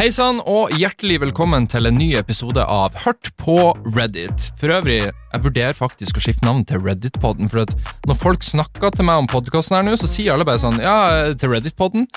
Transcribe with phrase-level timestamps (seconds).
[0.00, 4.46] Hei sann, og hjertelig velkommen til en ny episode av Hørt på Reddit.
[4.56, 7.68] For øvrig, jeg vurderer faktisk å skifte navn til Reddit-podden, for
[8.08, 10.94] når folk snakker til meg om podkasten her nå, så sier alle bare sånn ja,
[11.36, 12.08] til Reddit-podden.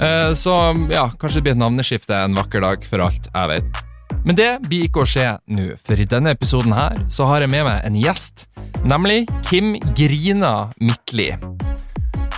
[0.00, 0.56] Eh, så
[0.88, 3.84] ja, kanskje det blir et navneskifte en vakker dag, for alt jeg vet.
[4.24, 7.52] Men det blir ikke å skje nå, for i denne episoden her så har jeg
[7.52, 8.46] med meg en gjest,
[8.88, 11.34] nemlig Kim Grina Midtli.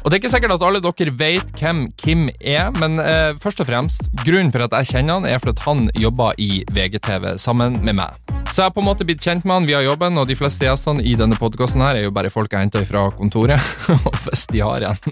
[0.03, 3.61] Og Det er ikke sikkert at alle dere vet hvem Kim er, men eh, først
[3.65, 7.35] og fremst, grunnen for at jeg kjenner han, er for at han jobber i VGTV
[7.41, 8.17] sammen med meg.
[8.49, 10.65] Så jeg har på en måte blitt kjent med han via jobben, og de fleste
[10.65, 13.61] gjestene i denne podkasten er jo bare folk jeg henter fra kontoret.
[14.09, 15.03] Og hvis de har en,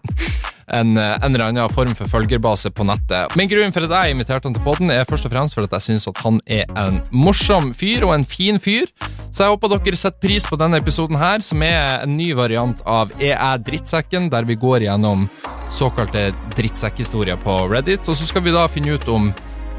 [0.72, 3.36] en, en eller annen form for følgerbase på nettet.
[3.38, 5.76] Men grunnen for at jeg inviterte han til podden, er først og fremst for at
[5.78, 8.90] jeg syns at han er en morsom fyr, og en fin fyr.
[9.30, 12.80] Så jeg håper dere setter pris på denne episoden her, som er en ny variant
[12.88, 15.26] av Er jeg drittsekken, der vi går gjennom
[15.72, 19.32] såkalte drittsekkhistorier på Reddit, og så skal vi da finne ut om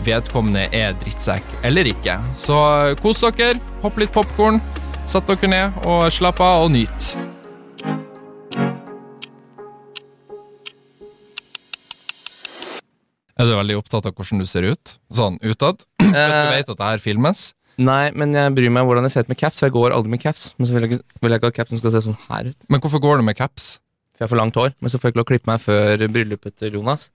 [0.05, 2.19] vedkommende er drittsekk eller ikke.
[2.37, 2.57] Så
[3.01, 4.61] kos dere, hopp litt popkorn,
[5.09, 7.15] sett dere ned og slapp av og nyt.
[13.37, 14.95] Er du veldig opptatt av hvordan du ser ut?
[15.13, 15.83] Sånn utad?
[16.01, 17.51] Du vet at det her filmes?
[17.77, 19.59] Nei, men jeg bryr meg om hvordan jeg ser ut med caps.
[19.61, 20.47] Jeg går aldri med caps.
[20.57, 22.57] Men så vil jeg ikke, vil jeg ikke at capsen skal se sånn her ut.
[22.73, 23.67] Men hvorfor går du med caps?
[24.15, 24.73] For jeg har for langt hår.
[24.81, 27.09] Men så får jeg ikke lov å klippe meg før bryllupet til Jonas.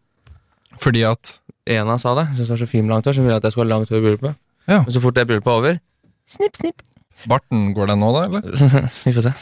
[0.79, 1.33] Fordi at
[1.67, 2.29] Ena sa det.
[2.31, 3.67] Jeg synes det var så fint med langt hår, så hun ville at jeg skulle
[3.67, 4.39] ha langt hår i bryllupet.
[4.71, 4.79] Ja.
[4.87, 5.81] Men så fort det bryllupet er over
[6.33, 6.85] Snipp, snipp.
[7.29, 8.23] Barten, går den nå, da?
[8.31, 8.47] eller?
[9.03, 9.35] Vi får se.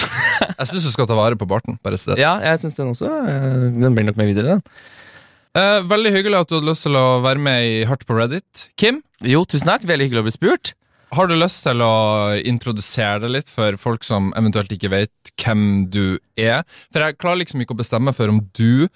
[0.58, 1.80] Jeg syns du skal ta vare på barten.
[1.84, 2.20] bare sted.
[2.20, 3.08] Ja, jeg syns den også.
[3.08, 4.62] eh, Den blir nok med videre, den.
[5.56, 8.68] Eh, veldig hyggelig at du hadde lyst til å være med i Hardt på Reddit.
[8.76, 9.86] Kim, Jo, tusen takk.
[9.88, 10.74] Veldig hyggelig å bli spurt.
[11.10, 15.88] har du lyst til å introdusere deg litt for folk som eventuelt ikke vet hvem
[15.88, 16.64] du er?
[16.92, 18.88] For jeg klarer liksom ikke å bestemme for om du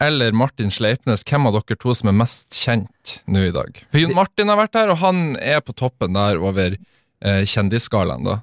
[0.00, 3.76] eller Martin Sleipnes, hvem av dere to som er mest kjent nå i dag?
[3.92, 8.24] For Jon Martin har vært der, og han er på toppen der over eh, kjendisskalaen,
[8.26, 8.40] da.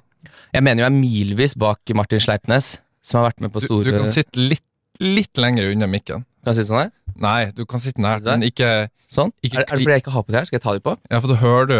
[0.54, 3.68] Jeg mener jo jeg er milvis bak Martin Sleipnes, som har vært med på Du,
[3.68, 4.64] store du kan sitte litt,
[5.02, 6.24] litt lenger unna mikken.
[6.44, 6.90] Kan jeg sitte sånn her?
[7.20, 9.32] Nei, du kan sitte nært, men ikke Sånn?
[9.42, 10.46] Ikke- er, er det fordi jeg ikke har på det her?
[10.46, 10.92] Skal jeg ta det på?
[11.10, 11.78] Ja, for da hører du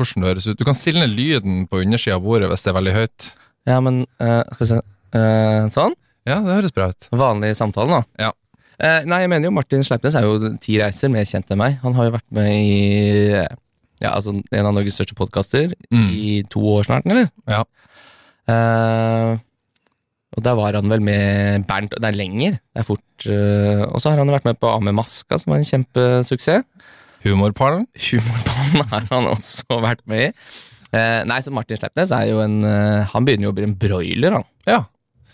[0.00, 0.56] hvordan det høres ut.
[0.58, 3.26] Du kan stille ned lyden på undersida av bordet hvis det er veldig høyt.
[3.68, 4.78] Ja, men eh, Skal vi se.
[5.12, 5.94] Eh, sånn?
[6.26, 7.08] Ja, det høres bra ut.
[7.12, 8.00] Vanlig samtale nå.
[8.18, 8.32] Ja.
[8.80, 11.76] Eh, nei, jeg mener jo Martin Sleipnes er jo ti reiser mer kjent enn meg.
[11.84, 13.34] Han har jo vært med i
[14.00, 16.08] ja, altså en av Norges største podkaster Mm.
[16.16, 17.28] i to år snart, eller?
[17.46, 17.64] Ja.
[18.48, 19.36] Eh,
[20.40, 22.56] og der var han vel med Bernt Det er lenger.
[22.72, 25.60] Det er fort eh, Og så har han vært med på Ame maska, som var
[25.60, 26.64] en kjempesuksess.
[27.20, 27.84] Humorpallen?
[28.00, 30.30] Humorpallen har han også vært med i.
[30.96, 33.76] Eh, nei, så Martin Sleipnes er jo en eh, Han begynner jo å bli en
[33.78, 34.48] broiler, han.
[34.66, 34.80] Ja.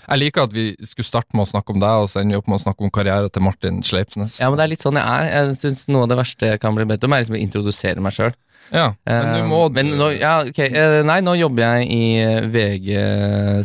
[0.06, 2.43] Jeg liker at vi skulle starte med å snakke om deg, og så ender vi
[2.43, 4.37] opp med å snakke om karrieren til Martin Sleipnes.
[4.43, 5.31] Ja, men det er litt sånn jeg er.
[5.33, 8.05] Jeg synes Noe av det verste jeg kan bli bedt om, er liksom å introdusere
[8.05, 8.34] meg sjøl.
[8.75, 10.71] Ja, men nå må du men nå, ja, okay.
[10.75, 12.88] eh, Nei, nå jobber jeg i eh, VG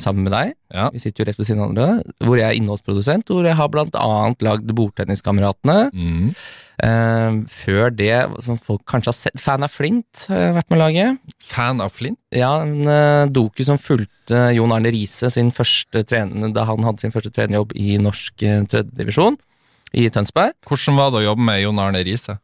[0.03, 0.55] sammen med deg.
[0.71, 0.89] Ja.
[0.93, 2.17] Vi sitter jo rett ved siden av hverandre.
[2.23, 3.31] Hvor jeg er innholdsprodusent.
[3.31, 5.79] Hvor jeg har blant annet lagd Bordtenniskameratene.
[5.91, 6.35] Mm.
[6.81, 10.79] Uh, før det, som folk kanskje har sett, Fan av Flint har jeg vært med
[10.79, 11.03] å lage.
[11.45, 12.17] Fan av Flint?
[12.33, 17.03] Ja, en uh, doku som fulgte Jon Arne Riise sin første trener, da han hadde
[17.03, 19.37] sin første trenerjobb i norsk uh, tredjedivisjon
[19.93, 20.55] i Tønsberg.
[20.65, 22.39] Hvordan var det å jobbe med Jon Arne Riise?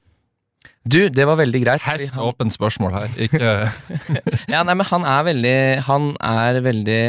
[0.87, 1.83] Du, det var veldig greit.
[1.83, 3.17] Her Helt åpent spørsmål her.
[3.19, 3.41] Ikke
[4.53, 5.57] ja, nei, men han er veldig
[5.89, 7.01] Han er veldig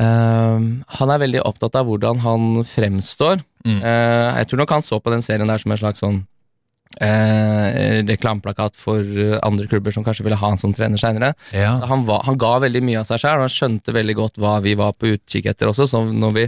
[0.00, 0.70] ehm,
[1.00, 3.44] Han er veldig opptatt av hvordan han fremstår.
[3.66, 3.80] Mm.
[3.82, 6.22] Uh, jeg tror nok han så på den serien der som en slags sånn
[7.00, 11.32] eh, reklameplakat for eh, andre klubber som kanskje ville ha han som trener seinere.
[11.54, 11.74] Ja.
[11.90, 14.74] Han, han ga veldig mye av seg sjøl, og han skjønte veldig godt hva vi
[14.78, 15.88] var på utkikk etter også.
[15.90, 16.46] Så når vi,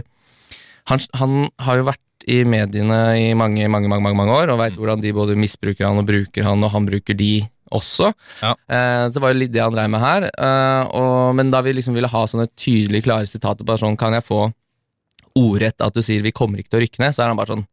[0.91, 4.59] han, han har jo vært i mediene i mange, mange, mange, mange, mange år, og
[4.61, 7.33] veit hvordan de både misbruker han og bruker han, og han bruker de
[7.71, 8.11] også.
[8.43, 8.53] Ja.
[8.67, 10.27] Eh, så var det litt det han dreiv med her.
[10.29, 14.13] Eh, og, men da vi liksom ville ha sånne tydelige, klare sitater på sånn, kan
[14.17, 14.49] jeg få
[15.39, 17.53] ordrett at du sier 'vi kommer ikke til å rykke ned', så er han bare
[17.55, 17.67] sånn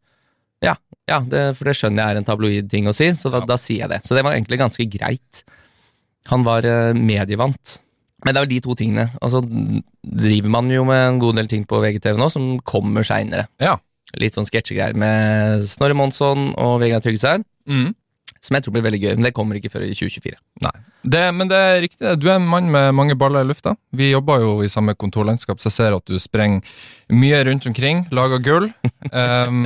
[0.63, 0.75] ja,
[1.07, 3.45] ja det, for det skjønner jeg er en tabloid ting å si, så da, Ja.
[3.45, 3.99] da sier jeg det.
[4.07, 5.43] Så det var egentlig ganske greit.
[6.27, 7.79] Han var eh, medievant.
[8.25, 9.05] Men det er vel de to tingene.
[9.23, 9.39] Og så
[10.03, 13.47] driver man jo med en god del ting på VGTV nå som kommer seinere.
[13.63, 13.77] Ja.
[14.17, 17.93] Litt sånn sketsjegreier med Snorre Monsson og Vegard Tryggeseid, Mm.
[18.41, 19.15] som jeg tror blir veldig gøy.
[19.15, 20.37] Men det kommer ikke før i 2024.
[20.63, 20.71] Nei.
[21.03, 22.19] Det, men det er riktig.
[22.19, 23.75] Du er en mann med mange baller i lufta.
[23.95, 26.61] Vi jobber jo i samme kontorlandskap, så jeg ser at du sprenger
[27.15, 28.67] mye rundt omkring, lager gull.
[29.13, 29.63] Um,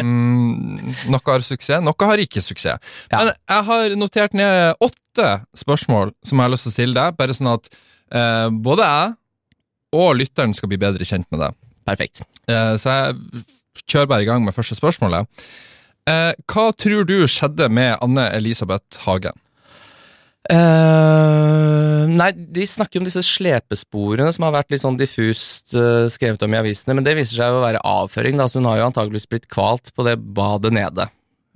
[1.13, 2.77] noe har suksess, noe har ikke suksess.
[3.11, 3.23] Ja.
[3.23, 7.17] Men jeg har notert ned åtte spørsmål som jeg har lyst til å stille deg,
[7.17, 7.69] bare sånn at
[8.13, 9.17] uh, både jeg
[9.93, 11.57] og lytteren skal bli bedre kjent med deg.
[11.85, 12.23] Perfekt.
[12.49, 13.43] Uh, så jeg
[13.81, 15.29] kjører bare i gang med første spørsmålet.
[16.09, 19.39] Eh, hva tror du skjedde med Anne Elisabeth Hagen?
[20.51, 26.43] Eh, nei, de snakker om disse slepesporene som har vært litt sånn diffust eh, skrevet
[26.43, 28.87] om i avisene, men det viser seg å være avføring, da, så hun har jo
[28.89, 31.07] antageligvis blitt kvalt på det badet nede.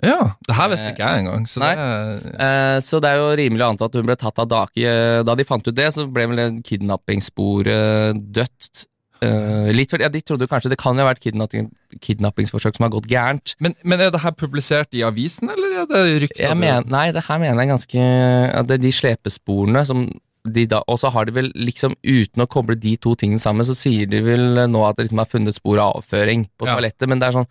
[0.06, 1.48] Ja, det her visste ikke jeg engang.
[1.50, 1.74] Så Nei.
[1.74, 4.92] det, Eh, så det er jo rimelig å anta at hun ble tatt av dake.
[5.26, 8.86] Da de fant ut det, så ble vel kidnappingssporet dødt.
[9.22, 11.72] Eh, litt ja, De trodde kanskje det kan jo ha vært kidnapping,
[12.04, 13.56] kidnappingsforsøk som har gått gærent.
[13.60, 16.54] men, men er det her publisert i avisen, eller er det rykter?
[16.86, 18.06] Nei, det her mener jeg ganske
[18.68, 20.08] det er De slepesporene som
[20.48, 23.66] de da, Og så har de vel liksom, uten å koble de to tingene sammen,
[23.68, 26.76] så sier de vel nå at det liksom er funnet spor av avføring på Ja.
[26.78, 27.50] toalettet, men det er sånn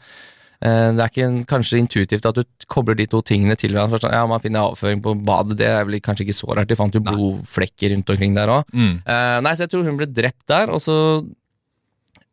[0.64, 4.00] eh, det er ikke kanskje intuitivt at du kobler de to tingene til hverandre.
[4.00, 6.68] Sånn, Ja, Man finner avføring på badet, det er vel kanskje ikke så rart.
[6.68, 8.64] De fant jo blodflekker rundt omkring der òg.
[8.72, 9.02] Mm.
[9.44, 10.96] nei, så jeg tror hun ble drept der, og så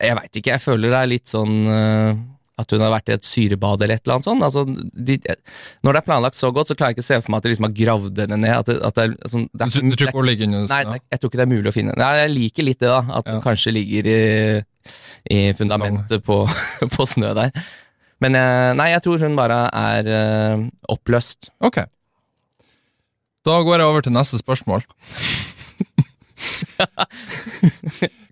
[0.04, 2.12] Jeg veit ikke, jeg føler det er litt sånn uh,
[2.62, 4.44] at hun har vært i et syrebad eller et eller annet sånt.
[4.46, 4.62] Altså,
[4.94, 5.16] de,
[5.84, 7.46] når det er planlagt så godt, så klarer jeg ikke å se for meg at
[7.48, 8.54] de liksom har gravd henne ned.
[8.60, 10.98] At det, at det sånn, det er, du tror ikke hun ligger under Nei, snø?
[11.16, 11.96] jeg tror ikke det er mulig å finne.
[11.96, 12.12] henne.
[12.22, 13.00] jeg liker litt det, da.
[13.18, 13.32] At Ja.
[13.34, 14.20] hun kanskje ligger i,
[15.34, 16.38] i fundamentet på,
[16.98, 17.50] på snø der.
[18.22, 20.62] Men eh, nei, jeg tror hun bare er uh,
[20.94, 21.50] oppløst.
[21.60, 21.82] Ok.
[23.44, 24.86] Da går jeg over til neste spørsmål.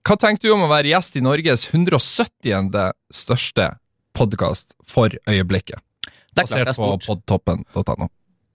[0.01, 2.93] Hva tenker du om å være gjest i Norges 170.
[3.13, 3.67] største
[4.17, 5.77] podkast for øyeblikket?
[6.31, 8.07] Er Basert er på podtoppen.no.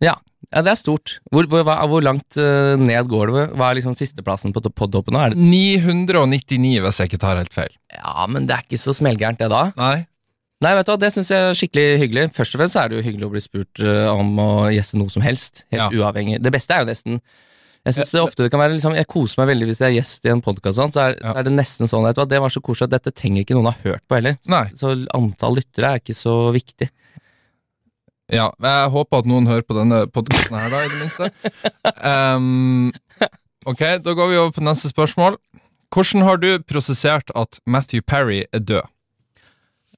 [0.02, 0.16] Ja,
[0.50, 1.18] det er stort.
[1.32, 3.44] Hvor, hvor, hvor langt eh, ned går det?
[3.56, 5.22] Hva er liksom sisteplassen på podtoppen nå?
[5.22, 5.46] Er det?
[5.46, 7.72] 999, hvis jeg ikke tar helt feil.
[7.94, 9.62] Ja, men det er ikke så smellgærent, det da.
[9.78, 9.96] Nei?
[10.64, 12.26] Nei, vet du hva, det syns jeg er skikkelig hyggelig.
[12.36, 15.12] Først og fremst er det jo hyggelig å bli spurt eh, om å gjeste noe
[15.12, 15.62] som helst.
[15.70, 15.88] Helt Ja.
[15.92, 16.40] uavhengig.
[16.42, 17.20] Det beste er jo nesten
[17.86, 19.96] Jeg synes det ofte det kan være liksom, Jeg koser meg veldig hvis jeg er
[20.00, 21.32] gjest i en podkast, så, er- Ja.
[21.32, 23.70] så er det nesten sånn at Det var så koselig at dette trenger ikke noen
[23.70, 24.38] ha hørt på heller.
[24.50, 24.64] Nei.
[24.74, 26.90] Så antall lyttere er ikke så viktig.
[28.28, 31.30] Ja, jeg håper at noen hører på denne podkasten her, da, i det minste.
[32.06, 32.92] Um,
[33.66, 35.38] ok, da går vi over på neste spørsmål.
[35.94, 38.82] Hvordan har du prosessert at Matthew Perry er død?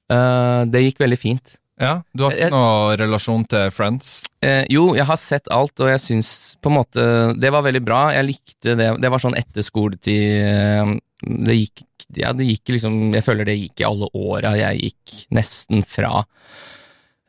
[0.09, 1.57] Uh, det gikk veldig fint.
[1.79, 4.23] Ja, Du har ikke Jeg- noe relasjon til Friends?
[4.41, 7.83] Eh, jo, jeg har sett alt, og jeg syns på en måte Det var veldig
[7.85, 8.09] bra.
[8.11, 9.01] Jeg likte det.
[9.01, 10.93] Det var sånn etter skoletid eh,
[11.23, 11.85] Det gikk
[12.17, 14.55] Ja, det gikk liksom Jeg føler det gikk i alle åra.
[14.57, 16.25] Jeg gikk nesten fra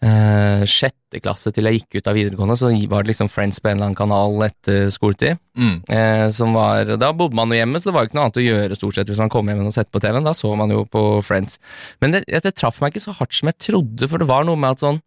[0.05, 3.69] eh, sjette klasse til jeg gikk ut av videregående, så var det liksom Friends på
[3.70, 5.41] en eller annen kanal etter skoletid.
[5.58, 5.76] Mm.
[5.91, 8.41] Eh, som var, da bodde man jo hjemme, så det var jo ikke noe annet
[8.41, 10.26] å gjøre stort sett hvis man kom hjem og sett på TV-en.
[10.26, 11.58] Da så man jo på Friends.
[12.00, 14.61] Men det, det traff meg ikke så hardt som jeg trodde, for det var noe
[14.61, 15.00] med at sånn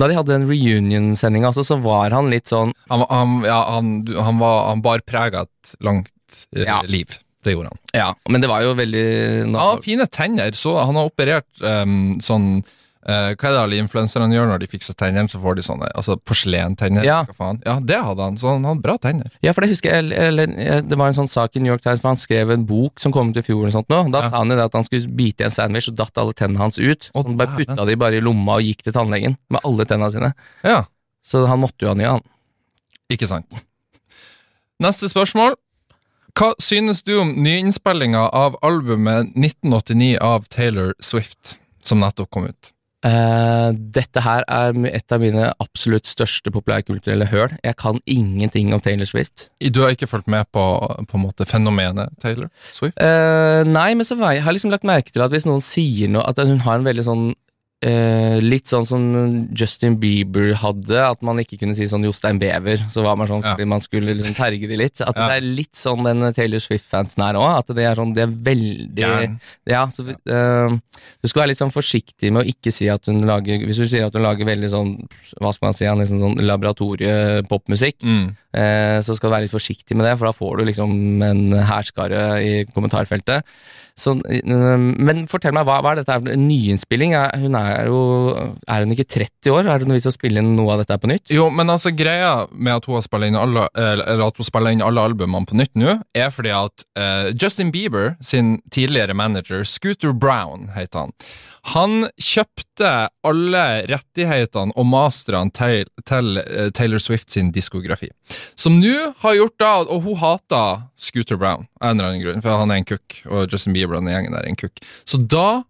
[0.00, 3.92] Da de hadde den reunion-sendinga, altså, så var han litt sånn Han, han, ja, han,
[4.16, 6.80] han, var, han bar preg av et langt eh, Ja.
[6.82, 7.14] liv.
[7.44, 7.78] Det gjorde han.
[7.92, 9.04] Ja, men det var jo veldig
[9.52, 10.56] Ja, fine tenner.
[10.56, 12.64] Så han har operert um, sånn
[13.06, 15.28] eh, Hva er det alle influenserne gjør når de fikser tennene?
[15.30, 17.04] Så får de sånne altså porselentenner.
[17.04, 17.20] Ja.
[17.64, 18.36] Ja, det hadde han.
[18.40, 19.30] Så han hadde bra tenner.
[19.44, 21.82] Ja, for det husker jeg, eller, eller, det var en sånn sak i New York
[21.84, 24.00] Times, for han skrev en bok som kom ut i fjor, eller sånt nå.
[24.14, 24.28] Da Ja.
[24.32, 26.58] sa han jo det at han skulle bite i en sandwich, og datt alle tennene
[26.64, 27.10] hans ut.
[27.14, 30.10] Så han bare putta de bare i lomma og gikk til tannlegen med alle tennene
[30.12, 30.32] sine.
[30.64, 30.84] Ja,
[31.24, 32.22] Så han måtte jo ha nye, han.
[33.10, 33.46] ikke sant.
[34.82, 35.54] Neste spørsmål.
[36.34, 42.72] Hva synes du om nyinnspillinga av albumet 1989 av Taylor Swift, som nettopp kom ut?
[43.04, 47.52] Eh, dette her er et av mine absolutt største populærkulturelle høl.
[47.60, 49.50] Jeg kan ingenting om Taylor Swift.
[49.60, 50.64] Du har ikke fulgt med på,
[51.10, 52.96] på en måte fenomenet Taylor Swift?
[52.96, 56.10] Uh, nei, men så har jeg, jeg liksom lagt merke til at hvis noen sier
[56.12, 57.26] noe At hun har en veldig sånn
[57.84, 59.02] eh, Litt sånn som
[59.54, 62.80] Justin Bieber hadde, at man ikke kunne si sånn Jostein Bever.
[62.90, 63.56] Så var man sånn Ja.
[63.68, 65.00] man skulle liksom terge de litt.
[65.04, 65.28] At Ja.
[65.28, 67.58] det er litt sånn den Taylor Swift-fansen er òg.
[67.58, 69.38] At det er sånn, det er veldig Gæren.
[69.66, 70.78] Ja, så eh,
[71.22, 73.86] du skal være litt sånn forsiktig med å ikke si at hun lager Hvis du
[73.86, 75.08] sier at hun lager veldig sånn
[75.40, 78.36] Hva skal man si, liksom sånn laboratoriepopmusikk, Mm.
[78.54, 81.50] eh, så skal du være litt forsiktig med det, for da får du liksom en
[81.52, 83.42] hærskare i kommentarfeltet.
[83.94, 87.14] Så, eh, men fortell meg, hva, hva er dette for en nyinnspilling?
[87.14, 88.00] Er, hun er jo
[88.66, 89.68] Er hun ikke 30 år?
[89.70, 91.30] Er det noe vits å spille inn noe av dette på nytt?
[91.34, 94.74] Jo, men altså greia med at hun har spillet inn alle, eller at hun spiller
[94.74, 99.62] inn alle albumene på nytt nå, er fordi at uh, Justin Bieber sin tidligere manager,
[99.68, 101.14] Scooter Brown heter han,
[101.72, 102.90] han kjøpte
[103.24, 108.10] alle rettighetene og masterne til, til eh, Taylor Swift sin diskografi.
[108.58, 112.42] Som nå har gjort da, og hun hater Scooter Brown av en eller annen grunn,
[112.44, 114.82] for han er en kukk, og Justin Bieber og den gjengen der er en kukk.
[115.08, 115.62] Så da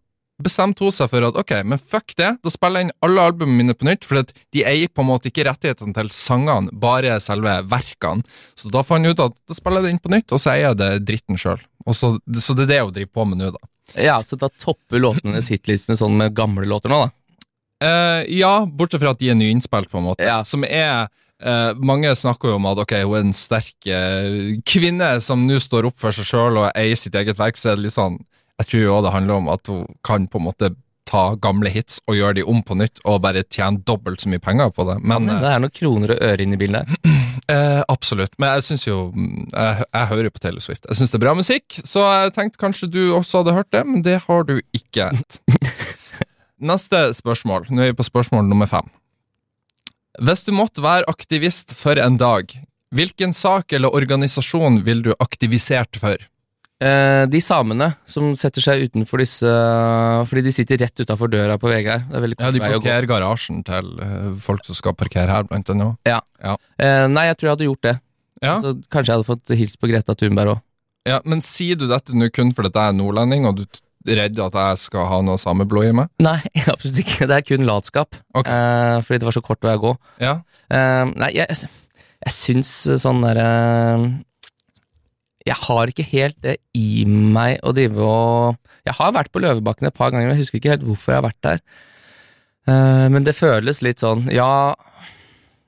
[0.42, 3.60] bestemte hun seg for at ok, men fuck det, da spiller jeg inn alle albumene
[3.60, 7.60] mine på nytt, for de eier på en måte ikke rettighetene til sangene, bare selve
[7.70, 8.26] verkene.
[8.58, 10.56] Så da fant hun ut at da spiller jeg det inn på nytt, og så
[10.56, 11.62] eier jeg det dritten sjøl.
[11.92, 13.70] Så, så det er det hun driver på med nå, da.
[13.92, 17.12] Ja, så da topper låtene hitlistene sånn med gamle låter nå, da.
[17.84, 20.24] Uh, ja, bortsett fra at de er nyinnspilt, på en måte.
[20.24, 20.38] Ja.
[20.46, 21.10] Som er
[21.44, 25.58] uh, Mange snakker jo om at ok, hun er en sterk uh, kvinne som nå
[25.60, 28.20] står opp for seg sjøl og eier sitt eget verk, så er det litt sånn
[28.62, 30.72] Jeg tror jo det handler om at hun kan på en måte
[31.08, 34.42] ta gamle hits og gjøre de om på nytt, og bare tjene dobbelt så mye
[34.42, 34.98] penger på det.
[35.04, 36.90] Men det er noen kroner og øre inne i bildet
[37.52, 38.34] eh, Absolutt.
[38.38, 40.88] Men jeg syns jo jeg, jeg hører på Taylor Swift.
[40.88, 43.84] Jeg syns det er bra musikk, så jeg tenkte kanskje du også hadde hørt det,
[43.88, 45.10] men det har du ikke.
[46.70, 47.68] Neste spørsmål.
[47.70, 48.88] Nå er vi på spørsmål nummer fem.
[50.22, 52.52] Hvis du måtte være aktivist for en dag,
[52.94, 56.20] hvilken sak eller organisasjon vil du aktivisert for?
[56.82, 59.46] Eh, de samene som setter seg utenfor disse
[60.26, 62.02] Fordi de sitter rett utafor døra på VG her.
[62.10, 65.96] Det er Ja, De parkerer garasjen til eh, folk som skal parkere her, blant annet.
[66.04, 67.94] Eh, nei, jeg tror jeg hadde gjort det.
[68.42, 70.60] Ja, Så kanskje jeg hadde fått hilst på Greta Thunberg òg.
[71.08, 73.64] ja, men sier du dette nå kun fordi jeg er nordlending, og du
[74.10, 76.10] er redd at jeg skal ha noe sameblod i meg?
[76.20, 76.40] Nei,
[76.72, 77.28] absolutt ikke.
[77.30, 78.18] Det er kun latskap.
[78.34, 78.50] Okay.
[78.52, 79.94] Eh, fordi det var så kort vei å gå.
[80.20, 80.40] Ja,
[80.74, 81.46] Eh, nei, jeg,
[82.24, 83.44] jeg syns sånn derre
[85.44, 89.88] Jeg har ikke helt det i meg å drive og Jeg har vært på Løvebakken
[89.88, 91.62] et par ganger, men jeg husker ikke helt hvorfor jeg har vært der.
[92.68, 94.72] Eh, men det føles litt sånn Ja,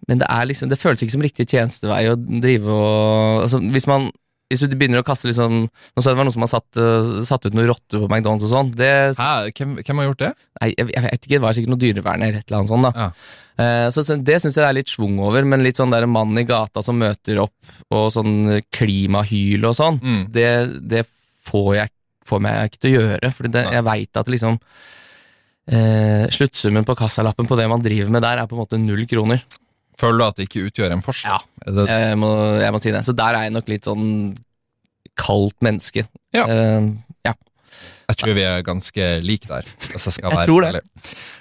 [0.09, 3.89] men det er liksom Det føles ikke som riktig tjenestevei å drive og altså, Hvis
[3.91, 4.09] man
[4.51, 6.79] hvis du begynner å kaste liksom Nå så jeg det var noen som har satt,
[6.79, 8.71] eh, satt ut noen rotter på McDonald's og sånn.
[8.79, 9.51] Det Hæ?
[9.57, 10.31] Hvem, hvem har gjort det?
[10.61, 12.87] Nei, jeg, jeg vet ikke, det var sikkert noe dyrevern eller et eller annet sånt.
[12.87, 12.93] da.
[13.07, 13.11] Ja.
[13.65, 16.07] Eh, så, så Det syns jeg det er litt schwung over, men litt sånn der
[16.07, 17.55] mann i gata som møter opp,
[17.91, 20.23] og sånn klimahyl og sånn, Mm.
[20.31, 20.49] det,
[20.95, 21.07] det
[21.49, 21.93] får jeg
[22.27, 24.57] får meg ikke til å gjøre, for jeg veit at liksom
[25.71, 29.05] eh, Sluttsummen på kassalappen på det man driver med der, er på en måte null
[29.11, 29.43] kroner.
[29.97, 31.45] Føler du at det ikke utgjør en forskjell?
[31.65, 33.03] Ja, det, Jeg må, jeg må si det.
[33.07, 34.07] Så der er jeg nok litt sånn
[35.17, 36.05] kaldt menneske.
[36.37, 36.45] Ja.
[36.45, 36.93] Uh,
[37.25, 37.33] ja.
[38.11, 40.83] Jeg tror vi er ganske like der, hvis jeg skal Jeg være tror det.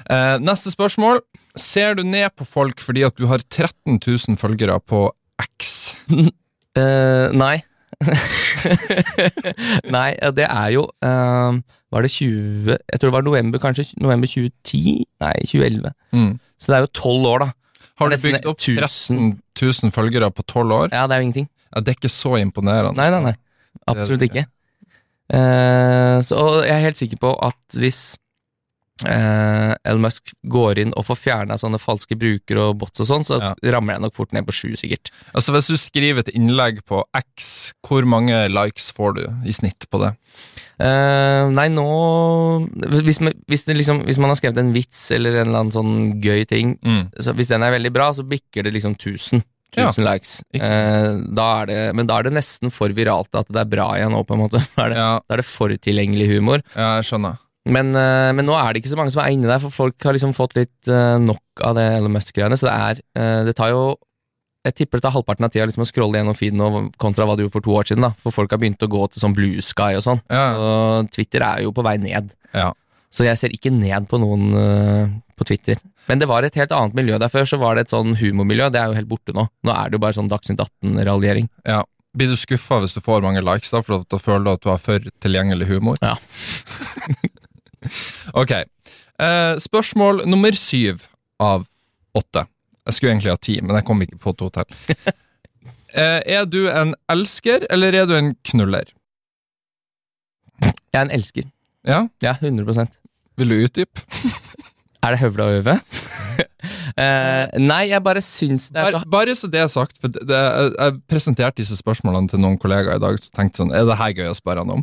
[0.10, 1.22] Eh, neste spørsmål.
[1.56, 5.08] Ser du ned på folk fordi at du har 13 000 følgere på
[5.44, 5.94] X?
[6.10, 7.60] uh, nei.
[9.96, 15.06] nei, det er jo Var det 20 Jeg tror det var november, kanskje november 2010?
[15.24, 15.94] Nei, 2011.
[16.12, 16.34] Mm.
[16.60, 17.48] Så det er jo tolv år, da.
[18.00, 19.38] Har du bygd opp 1000.
[19.56, 20.90] 13 000 følgere på 12 år?
[20.92, 21.50] Ja, det er jo ingenting.
[21.72, 22.96] Ja, det er ikke så imponerende.
[23.00, 23.36] Nei, nei, nei.
[23.92, 24.46] Absolutt ikke.
[25.26, 26.38] Uh, så
[26.68, 28.02] jeg er helt sikker på at hvis
[29.04, 33.26] eh, Elon Musk går inn og får fjerna sånne falske brukere og bots og sånn,
[33.28, 33.54] så Ja.
[33.76, 35.12] ramler jeg nok fort ned på sju, sikkert.
[35.36, 39.86] Altså Hvis du skriver et innlegg på X, hvor mange likes får du i snitt
[39.92, 40.16] på det?
[40.80, 41.86] Eh, nei, nå
[43.04, 46.46] hvis, hvis, liksom, hvis man har skrevet en vits eller en eller annen sånn gøy
[46.48, 47.12] ting, Mm.
[47.20, 49.44] så hvis den er veldig bra, så bikker det liksom 1000.
[49.76, 50.42] Ja, likes.
[50.54, 54.12] Eh, da det, men da er det nesten for viralt at det er bra igjen
[54.16, 54.62] nå, på en måte.
[54.78, 56.62] Da er det, Ja, da er det for tilgjengelig humor.
[56.76, 57.38] ja, jeg skjønner.
[57.66, 60.04] Men, eh, men nå er det ikke så mange som er inne der, for folk
[60.06, 62.58] har liksom fått litt eh, nok av det Elon Musk-greiene.
[62.60, 63.96] Så det er eh, Det tar jo
[64.66, 66.70] Jeg tipper det tar halvparten av tida liksom å scrolle gjennom feeden nå,
[67.02, 68.06] kontra hva du gjorde for to år siden.
[68.06, 70.22] da For folk har begynt å gå til sånn Blue Sky og sånn.
[70.30, 72.34] Ja, Og Twitter er jo på vei ned.
[72.54, 72.72] ja.
[73.16, 75.78] Så jeg ser ikke ned på noen uh, på Twitter.
[76.10, 77.46] Men det var et helt annet miljø der før.
[77.48, 78.66] Så var det et sånn humormiljø.
[78.74, 79.46] Det er jo helt borte nå.
[79.64, 81.48] Nå er det jo bare sånn Dagsnytt 18-raljering.
[81.64, 81.82] ja.
[82.16, 84.70] Blir du skuffa hvis du får mange likes, da, for da føler du at du
[84.72, 85.98] har for tilgjengelig humor?
[86.04, 86.14] Ja.
[88.42, 88.54] ok.
[89.16, 91.06] Uh, spørsmål nummer syv
[91.42, 91.68] av
[92.16, 92.46] åtte.
[92.86, 94.76] Jeg skulle egentlig ha ti, men jeg kom ikke på to til.
[94.96, 98.92] uh, er du en elsker, eller er du en knuller?
[100.62, 101.50] Jeg er en elsker.
[101.86, 103.02] Ja, Ja, 100%
[103.38, 104.06] vil du utdype?
[105.06, 105.74] Er det høvla å øve?
[106.98, 110.10] uh, nei, jeg bare syns det er så Bare, bare så det er sagt, for
[110.10, 113.86] det, det, jeg, presenterte disse spørsmålene til noen kollegaer i dag, så tenkte sånn, er
[113.86, 114.82] det her gøy å spørre han om?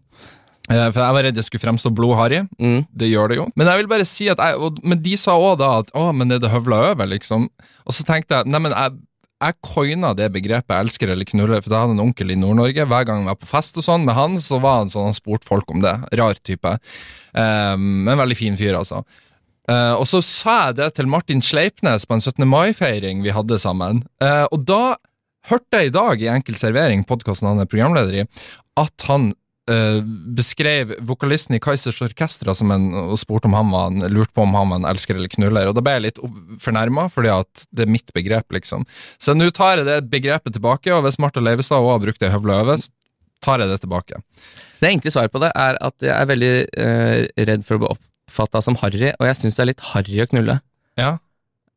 [0.73, 2.43] Eh, For jeg var redd jeg skulle fremstå blodharry.
[2.59, 2.83] mm.
[2.97, 3.47] Det gjør det jo.
[3.57, 6.09] Men jeg vil bare si at jeg, og, Men de sa òg da at å,
[6.17, 7.49] men er det høvla over, liksom?
[7.87, 8.97] Og så tenkte jeg nei, men jeg,
[9.43, 12.87] jeg coina det begrepet elsker eller knuller, for jeg hadde en onkel i Nord-Norge.
[12.87, 15.19] Hver gang jeg var på fest og sånn med han, så var han sånn, han
[15.19, 15.97] spurte folk om det.
[16.19, 16.76] Rar type.
[17.35, 19.02] Um, men veldig fin fyr, altså.
[19.71, 22.47] Uh, og så sa jeg det til Martin Sleipnes på en 17.
[22.50, 24.02] mai-feiring vi hadde sammen.
[24.23, 24.83] Uh, og da
[25.50, 28.26] hørte jeg i dag i Enkel servering, podkasten han er programleder i,
[28.79, 29.33] at han
[29.71, 29.99] eh,
[30.37, 34.47] beskrev vokalisten i Kaizers Orkestra som en, og spurte om han var en, lurte på
[34.47, 35.71] om han var en elsker eller knuller.
[35.71, 36.21] Og da ble jeg litt
[36.62, 38.87] fornærma, fordi at det er mitt begrep, liksom.
[39.23, 42.31] Så nå tar jeg det begrepet tilbake, og hvis Martha Leivestad òg har brukt det
[42.31, 42.92] i høvla så
[43.42, 44.23] tar jeg det tilbake.
[44.83, 47.19] Det enkle svaret på det er at jeg er veldig uh,
[47.50, 50.31] redd for å bli oppfatta som harry, og jeg syns det er litt harry å
[50.31, 50.57] knulle.
[51.00, 51.11] Ja.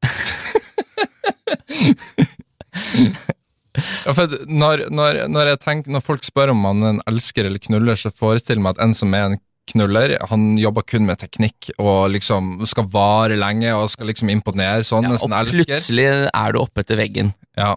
[3.77, 8.59] ja når, når, når, tenker, når folk spør om en elsker eller knuller, så forestiller
[8.61, 9.39] jeg meg at en som er en
[9.71, 10.15] knuller.
[10.29, 14.85] Han jobber kun med teknikk og liksom skal vare lenge og skal liksom imponere.
[14.85, 15.65] Sånn, Ja, og elsker.
[15.65, 17.75] plutselig er du oppe etter veggen, Ja,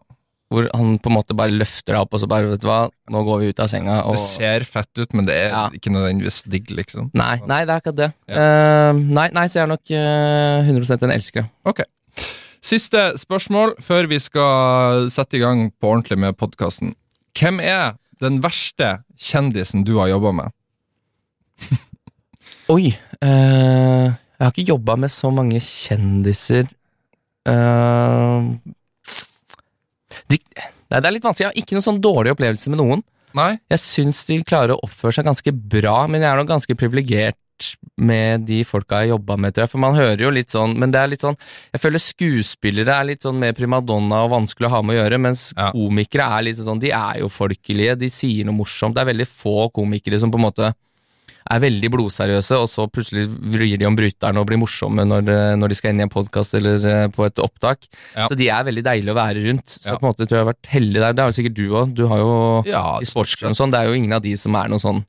[0.49, 2.89] hvor han på en måte bare løfter deg opp og så bare, vet du hva,
[3.13, 3.99] nå går vi ut av senga.
[4.09, 4.17] Og...
[4.17, 5.69] det ser fett ut, men det er Ja.
[5.69, 7.11] ikke nødvendigvis digg, liksom.
[7.13, 8.11] Nei, nei, det er akkurat det.
[8.29, 11.49] Eh, nei, nei, så jeg er nok uh, 100 en elsker.
[11.69, 11.85] Ok.
[12.65, 16.95] Siste spørsmål før vi skal sette i gang på ordentlig med podkasten.
[17.39, 20.57] Hvem er den verste kjendisen du har jobba med?
[22.75, 22.91] Oi,
[23.23, 26.67] eh, jeg har ikke jobba med så mange kjendiser.
[27.49, 28.51] Eh,
[30.29, 31.47] de, nei, det er litt vanskelig.
[31.47, 33.05] Jeg har ikke noen sånn dårlig opplevelse med noen.
[33.39, 33.53] Nei?
[33.71, 37.39] Jeg syns de klarer å oppføre seg ganske bra, men jeg er nok ganske privilegert
[37.99, 39.73] med de folka jeg jobba med, tror jeg.
[39.75, 41.37] For man hører jo litt sånn, men det er litt sånn
[41.75, 45.19] Jeg føler skuespillere er litt sånn mer primadonna og vanskelig å ha med å gjøre,
[45.29, 45.71] mens Ja.
[45.73, 48.95] komikere er litt sånn De er jo folkelige, de sier noe morsomt.
[48.95, 50.75] Det er veldig få komikere som på en måte
[51.51, 55.69] er veldig blodseriøse, og så plutselig vrir de om bryteren og blir morsomme når, når
[55.73, 57.87] de skal inn i en podkast eller eh, på et opptak.
[58.15, 58.27] Ja.
[58.29, 59.65] Så de er veldig deilige å være rundt.
[59.81, 59.97] Så Ja.
[59.97, 61.13] på en måte tror jeg jeg har vært heldig der.
[61.17, 61.95] Det er vel sikkert du òg.
[61.95, 64.69] Du har jo Ja, i sportsklubben sånn, det er jo ingen av de som er
[64.69, 65.05] noe sånn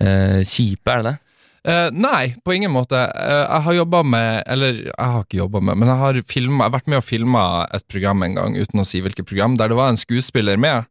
[0.00, 1.18] eh, kjipe, er det det?
[1.64, 2.98] Eh, nei, på ingen måte.
[3.12, 6.60] Uh, jeg har jobba med Eller, jeg har ikke jobba med, men jeg har, filmet,
[6.62, 9.56] jeg har vært med og filma et program en gang, uten å si hvilket program,
[9.58, 10.86] der det var en skuespiller med.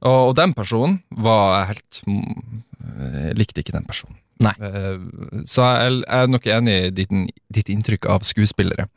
[0.00, 2.60] Og, og den personen var helt mm,
[3.00, 4.16] Jeg likte ikke den personen.
[4.40, 4.54] Nei.
[4.60, 7.16] Uh, så jeg, jeg er nok enig i ditt,
[7.52, 8.88] ditt inntrykk av skuespillere.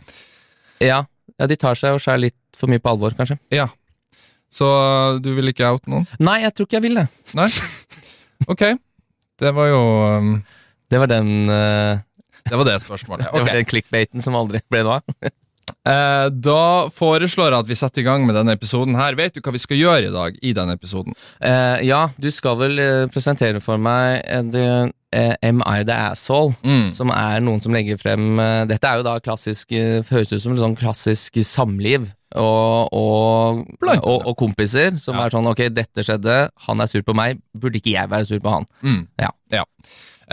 [0.83, 1.03] Ja,
[1.39, 3.39] ja, de tar seg og skjærer litt for mye på alvor, kanskje.
[3.53, 3.69] Ja.
[4.53, 4.67] Så
[5.23, 6.05] du vil ikke oute noen?
[6.21, 7.07] Nei, jeg tror ikke jeg vil det.
[7.37, 7.49] Nei?
[8.51, 8.63] Ok.
[9.39, 9.79] Det var jo
[10.19, 10.33] um,
[10.93, 11.97] Det var den, uh,
[12.45, 13.25] Det var det spørsmålet.
[13.33, 15.31] det var den clickbaiten som aldri ble noe av.
[15.87, 19.15] Eh, da foreslår jeg at vi setter i gang med denne episoden her.
[19.19, 21.15] Vet du hva vi skal gjøre i dag i denne episoden?
[21.43, 24.65] Eh, ja, du skal vel eh, presentere for meg det,
[25.43, 26.53] Am I the Asshole?
[26.67, 26.87] Mm.
[26.95, 29.71] Som er noen som legger frem Dette er jo da klassisk
[30.09, 32.09] Høres ut som sånn klassisk samliv.
[32.35, 33.63] Og, og,
[34.01, 35.27] og, og kompiser som Ja.
[35.27, 38.39] er sånn Ok, dette skjedde, han er sur på meg, burde ikke jeg være sur
[38.43, 38.67] på han?
[38.83, 39.03] Mm.
[39.21, 39.31] Ja.
[39.53, 39.63] Ja,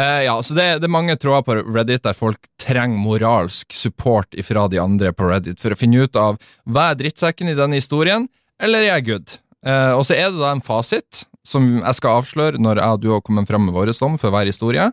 [0.00, 4.36] Eh, ja så det, det er mange tråder på Reddit der folk trenger moralsk support
[4.38, 7.80] ifra de andre på Reddit for å finne ut av hva er drittsekken i denne
[7.80, 8.28] historien,
[8.62, 9.36] eller er jeg good?
[9.66, 13.02] Uh, og så er det da en fasit som jeg skal avsløre når jeg og
[13.02, 14.86] du har kommet fram med våre dom for hver historie.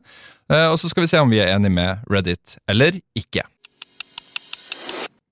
[0.51, 3.45] Uh, og så skal vi se om vi er enige med Reddit eller ikke.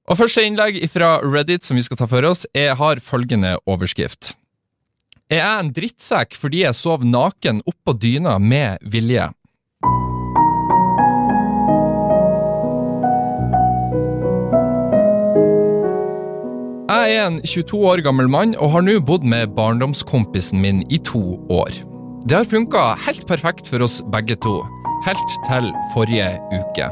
[0.05, 4.35] Og første innlegg fra Reddit som vi skal ta for oss, er, har følgende overskrift.
[5.27, 9.31] Er jeg en drittsekk fordi jeg sov naken oppå dyna med vilje?
[17.05, 20.97] Jeg er en 22 år gammel mann og har nå bodd med barndomskompisen min i
[21.05, 21.21] to
[21.53, 21.69] år.
[22.25, 24.55] Det har funka helt perfekt for oss begge to,
[25.05, 26.89] helt til forrige uke.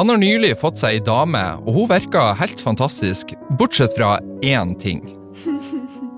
[0.00, 4.72] Han har nylig fått seg ei dame, og hun virka helt fantastisk, bortsett fra én
[4.80, 5.04] ting.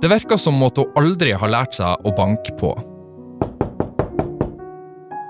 [0.02, 2.72] Det virka som at hun aldri har lært seg å banke på.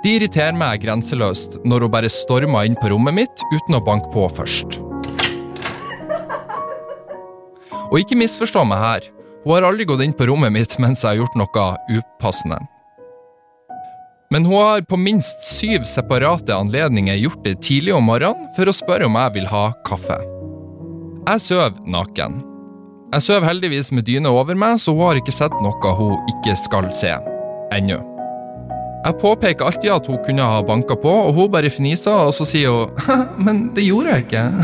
[0.03, 4.09] De irriterer meg grenseløst når hun bare stormer inn på rommet mitt uten å banke
[4.15, 4.79] på først.
[7.93, 9.09] Og ikke misforstå meg her,
[9.45, 12.63] hun har aldri gått inn på rommet mitt mens jeg har gjort noe upassende.
[14.33, 18.75] Men hun har på minst syv separate anledninger gjort det tidlig om morgenen for å
[18.75, 20.17] spørre om jeg vil ha kaffe.
[21.29, 22.41] Jeg sover naken.
[23.13, 26.55] Jeg sover heldigvis med dyne over meg, så hun har ikke sett noe hun ikke
[26.57, 27.13] skal se.
[27.77, 27.99] Ennå.
[29.03, 32.45] Jeg påpeker alltid at hun kunne ha banka på, og hun bare fniser, og så
[32.49, 32.89] sier hun
[33.45, 34.45] Men det gjorde jeg ikke.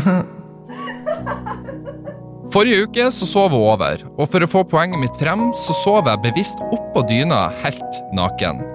[2.53, 6.09] Forrige uke så sov hun over, og for å få poenget mitt frem, så sov
[6.09, 8.65] jeg bevisst oppå dyna helt naken.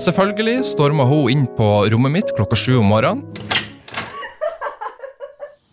[0.00, 3.28] Selvfølgelig storma hun inn på rommet mitt klokka sju om morgenen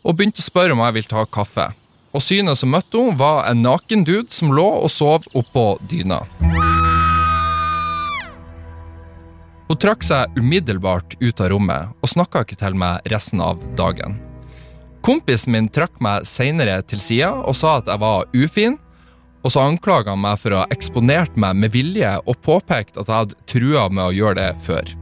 [0.09, 1.67] og begynte å spørre om jeg ville ta kaffe.
[2.09, 6.23] Og synet som møtte henne, var en naken dude som lå og sov oppå dyna.
[9.69, 14.17] Hun trakk seg umiddelbart ut av rommet og snakka ikke til meg resten av dagen.
[15.05, 18.79] Kompisen min trakk meg seinere til sida og sa at jeg var ufin,
[19.45, 23.05] og så anklaga han meg for å ha eksponert meg med vilje og påpekt at
[23.05, 24.98] jeg hadde trua med å gjøre det før.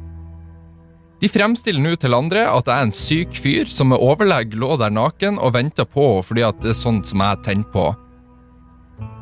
[1.18, 4.76] De fremstiller nå til andre at jeg er en syk fyr som med overlegg lå
[4.78, 7.86] der naken og venta på fordi at det er sånt som jeg tenner på.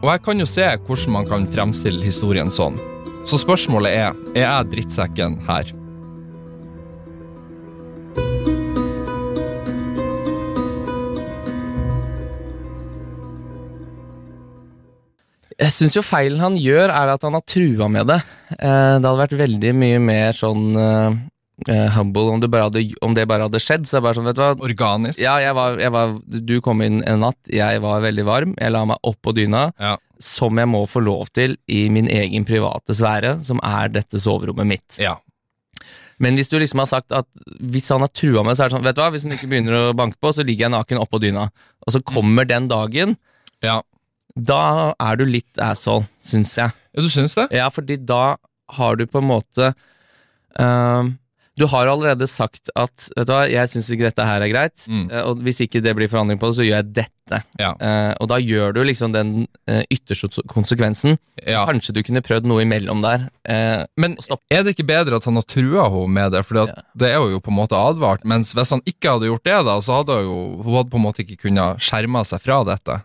[0.03, 2.75] Og jeg kan jo se hvordan man kan fremstille historien sånn.
[3.25, 5.71] Så spørsmålet er, er jeg drittsekken her?
[15.55, 18.19] Jeg syns jo feilen han gjør, er at han har trua med det.
[18.60, 20.75] Eh, det hadde vært veldig mye mer sånn
[21.67, 23.85] eh, humble om det, bare hadde, om det bare hadde skjedd.
[23.87, 25.21] Så jeg bare sånn, vet du hva Organisk.
[25.23, 26.15] Ja, jeg var, jeg var,
[26.51, 29.67] du kom inn en natt, jeg var veldig varm, jeg la meg opp på dyna,
[29.81, 29.95] Ja.
[30.19, 34.67] som jeg må få lov til i min egen private sfære, som er dette soverommet
[34.67, 34.99] mitt.
[34.99, 35.17] Ja.
[36.19, 37.27] Men hvis du liksom har sagt at
[37.59, 39.49] hvis han har trua meg, så er det sånn, vet du hva, hvis hun ikke
[39.51, 41.49] begynner å banke på, så ligger jeg naken oppå dyna.
[41.83, 43.17] Og så kommer den dagen,
[43.65, 43.81] ja.
[44.35, 46.71] da er du litt asshole, syns jeg.
[46.95, 47.49] Ja, du syns det?
[47.51, 48.37] Ja, fordi da
[48.79, 49.73] har du på en måte
[50.59, 51.11] ehm,
[51.57, 54.75] Du har allerede sagt at Vet du hva, jeg syns ikke dette her er greit,
[54.91, 55.05] Mm.
[55.11, 57.39] eh, og hvis ikke det blir forandring på det, så gjør jeg dette.
[57.57, 57.71] Ja.
[57.79, 61.17] Uh, og da gjør du liksom den uh, ytterste konsekvensen.
[61.47, 61.63] ja.
[61.65, 63.29] Kanskje du kunne prøvd noe imellom der.
[63.49, 64.17] Uh, Men
[64.51, 66.43] er det ikke bedre at han har trua henne med det?
[66.45, 66.75] For Ja.
[66.95, 68.23] det er jo på en måte advart.
[68.25, 71.23] Mens hvis han ikke hadde gjort det, da, så hadde hun hadde på en måte
[71.25, 73.01] ikke kunnet skjerme seg fra dette.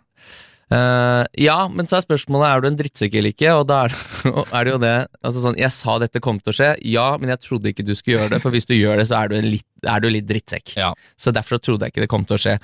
[0.71, 3.95] Eh, ja, men så er spørsmålet er du en drittsekk eller ikke, og da er,
[3.95, 4.93] det- er det jo det
[5.27, 7.91] altså sånn, Jeg sa dette kom til å skje, ja, men jeg trodde ikke du
[7.99, 10.09] skulle gjøre det, for hvis du gjør det, så er du, en litt, er du
[10.15, 10.77] litt drittsekk.
[10.79, 10.93] Ja.
[11.19, 12.55] Så derfor trodde jeg ikke det kom til å skje.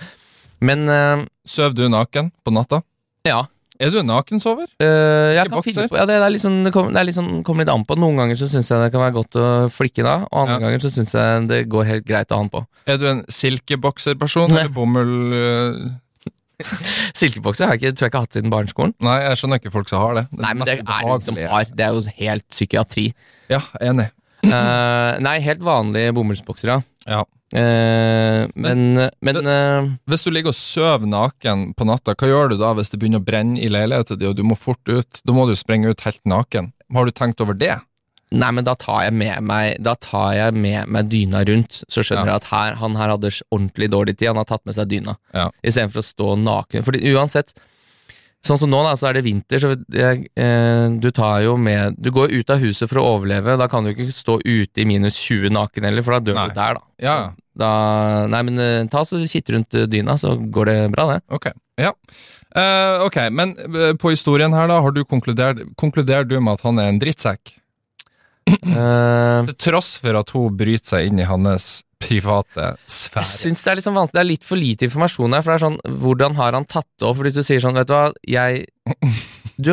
[0.62, 2.82] Men uh, Søv du naken på natta?
[3.28, 3.42] ja.
[3.76, 4.70] Er du en nakensover?
[4.80, 7.60] Uh, jeg kan finne på, ja, det, er liksom, det, kommer, det er liksom, kommer
[7.66, 7.92] litt an på.
[8.00, 10.62] Noen ganger så syns jeg det kan være godt å flikke da, og andre Ja.
[10.64, 12.62] ganger så syns jeg det går helt greit å ha den på.
[12.88, 15.12] Er du en silkebokserperson eller bomull...
[15.36, 15.76] øh,
[17.18, 18.94] Silkebokser har jeg ikke, tror jeg ikke har hatt siden barneskolen.
[19.04, 20.26] Nei, jeg skjønner ikke folk som har det.
[20.36, 21.72] Nei, men det er jo som har.
[21.72, 23.08] Det er jo helt psykiatri.
[23.52, 24.10] Ja, enig.
[24.46, 26.80] Uh, nei, helt vanlige bomullsboksere.
[27.06, 27.24] Ja.
[27.54, 32.56] Uh, men men uh, Hvis du ligger og sover naken på natta, hva gjør du
[32.58, 35.20] da hvis det begynner å brenne i leiligheten din, og du må fort ut?
[35.22, 36.72] Da må du sprenge ut helt naken.
[36.94, 37.76] Har du tenkt over det?
[38.34, 41.84] Nei, men da tar jeg med meg jeg med meg dyna rundt.
[41.88, 42.32] Så skjønner Ja.
[42.34, 44.28] jeg at her, han her hadde ordentlig dårlig tid.
[44.28, 45.16] Han har tatt med seg dyna.
[45.32, 45.50] Ja.
[45.62, 46.82] Istedenfor å stå naken.
[46.82, 47.54] Fordi uansett
[48.46, 51.96] Sånn som nå, da, så er det vinter, så jeg, eh, du tar jo med
[51.98, 53.56] Du går ut av huset for å overleve.
[53.58, 56.48] Da kan du ikke stå ute i minus 20 naken heller, for da dør Nei.
[56.48, 56.80] du der, da.
[57.02, 57.16] Ja,
[57.56, 57.70] da
[58.30, 61.22] nei, men eh, ta så kitt rundt eh, dyna, så går det bra, det.
[61.32, 61.50] ok.
[61.80, 61.92] Ja.
[62.56, 63.50] Uh, ok, men
[64.00, 67.58] på historien her, da, har du konkludert Konkluderer du med at han er en drittsekk?
[68.46, 73.22] Eh, Til tross for at hun bryter seg inn i hans private sfære.
[73.22, 75.42] Jeg synes syns det er litt sånn vanskelig, det er litt for lite informasjon her.
[75.44, 77.16] For det er sånn, hvordan har han tatt det opp?
[77.18, 78.66] Fordi du sier sånn, vet du hva, jeg
[79.56, 79.72] du,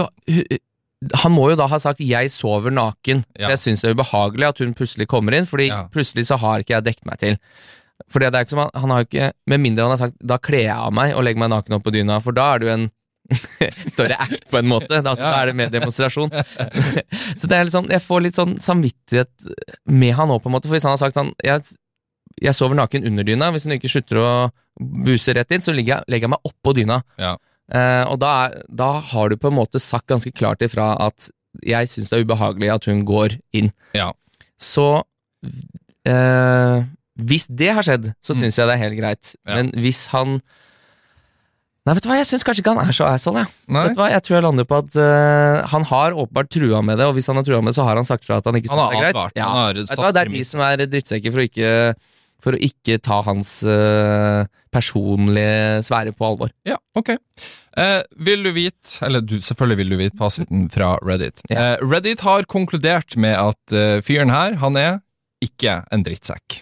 [1.19, 3.47] Han må jo da ha sagt 'jeg sover naken', Ja.
[3.47, 5.87] så jeg syns det er ubehagelig at hun plutselig kommer inn, fordi Ja.
[5.91, 7.37] plutselig så har ikke jeg dekket meg til.
[8.07, 10.37] For det er ikke som han, han har ikke Med mindre han har sagt 'da
[10.37, 12.67] kler jeg av meg og legger meg naken opp på dyna', for da er det
[12.67, 12.91] jo en
[13.95, 15.01] større act, på en måte.
[15.03, 15.29] Da, Ja.
[15.29, 16.31] da er det mer demonstrasjon.
[17.39, 19.47] så det er litt sånn, jeg får litt sånn samvittighet
[19.89, 20.67] med han òg, på en måte.
[20.69, 21.63] For hvis han har sagt han jeg,
[22.41, 24.29] jeg sover naken under dyna, hvis hun ikke slutter å
[25.05, 27.01] buse rett inn, så legger jeg, legger jeg meg oppå dyna.
[27.21, 27.35] Ja.
[27.73, 31.29] Eh, og da, er, da har du på en måte sagt ganske klart ifra at
[31.63, 33.69] jeg syns det er ubehagelig at hun går inn.
[33.93, 34.09] Ja.
[34.57, 35.03] Så
[36.09, 36.83] eh,
[37.21, 38.41] hvis det har skjedd, så Mm.
[38.41, 39.35] syns jeg det er helt greit.
[39.45, 40.41] Men hvis han
[41.83, 43.51] Nei, vet du hva, jeg syns kanskje ikke han er så asshole, jeg.
[43.75, 43.81] Nei?
[43.89, 47.01] Vet du hva, Jeg tror jeg lander på at uh, han har åpenbart trua med
[47.01, 48.59] det, og hvis han har trua med det, så har han sagt fra at han
[48.59, 49.37] ikke syns det er greit.
[49.39, 49.49] Ja.
[49.75, 51.73] Vet du hva, Det er de som er drittsekker for å ikke,
[52.43, 56.55] for å ikke ta hans uh, personlige sfære på alvor.
[56.67, 57.15] Ja, ok.
[57.77, 61.41] Eh, vil du vite, eller du, selvfølgelig vil du vite fasiten fra Reddit.
[61.49, 61.73] Ja.
[61.73, 64.99] Eh, Reddit har konkludert med at eh, fyren her, han er
[65.43, 66.61] ikke en drittsekk.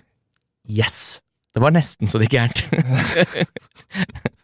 [0.72, 1.20] Yes!
[1.52, 2.62] Det var nesten så det gikk gærent.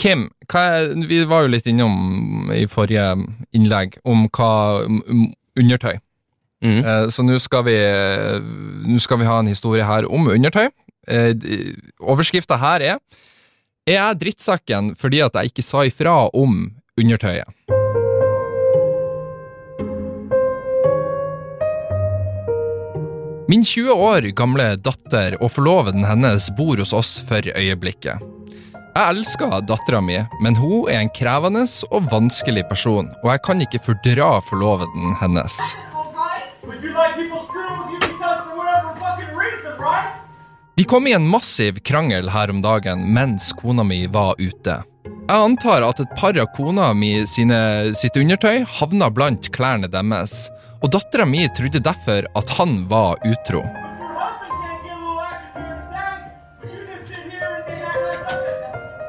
[0.00, 3.18] Kim, er, vi var jo litt innom i forrige
[3.52, 4.52] innlegg om hva
[4.88, 5.26] om
[5.60, 5.98] undertøy.
[6.64, 6.78] Mm.
[6.84, 8.40] Uh, så nå skal, vi, eh,
[8.88, 10.70] nå skal vi ha en historie her om undertøy.
[11.10, 11.32] Uh,
[12.00, 12.98] Overskrifta her er
[13.88, 17.48] Er jeg drittsekken fordi at jeg ikke sa ifra om undertøyet?
[23.50, 28.39] Min 20 år gamle datter og forloveden hennes bor hos oss for øyeblikket.
[28.90, 31.62] Jeg elsker dattera mi, men hun er en krevende
[31.94, 35.58] og vanskelig person, og jeg kan ikke fordra forloveden hennes.
[40.74, 44.80] Vi kom i en massiv krangel her om dagen mens kona mi var ute.
[45.06, 50.48] Jeg antar at et par av kona mi sine, sitt undertøy havna blant klærne deres,
[50.82, 53.62] og dattera mi trodde derfor at han var utro.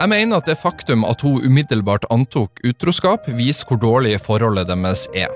[0.02, 5.04] Jeg mener at det faktum at hun umiddelbart antok utroskap, viser hvor dårlig forholdet deres
[5.14, 5.30] er.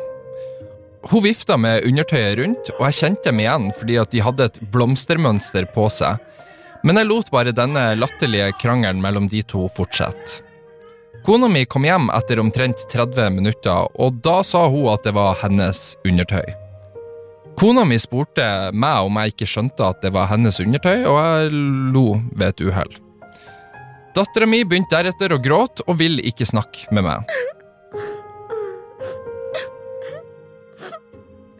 [1.06, 4.58] Hun vifta med undertøyet rundt, og jeg kjente dem igjen fordi at de hadde et
[4.74, 6.18] blomstermønster på seg.
[6.82, 10.42] Men jeg lot bare denne latterlige krangelen mellom de to fortsette.
[11.26, 15.38] Kona mi kom hjem etter omtrent 30 minutter, og da sa hun at det var
[15.46, 16.46] hennes undertøy.
[17.54, 21.58] Kona mi spurte meg om jeg ikke skjønte at det var hennes undertøy, og jeg
[21.94, 23.02] lo ved et uhell.
[24.16, 27.34] Dattera mi begynte deretter å gråte og ville ikke snakke med meg.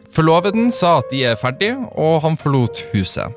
[0.08, 3.28] Forloveden sa at de er ferdige, og han forlot huset.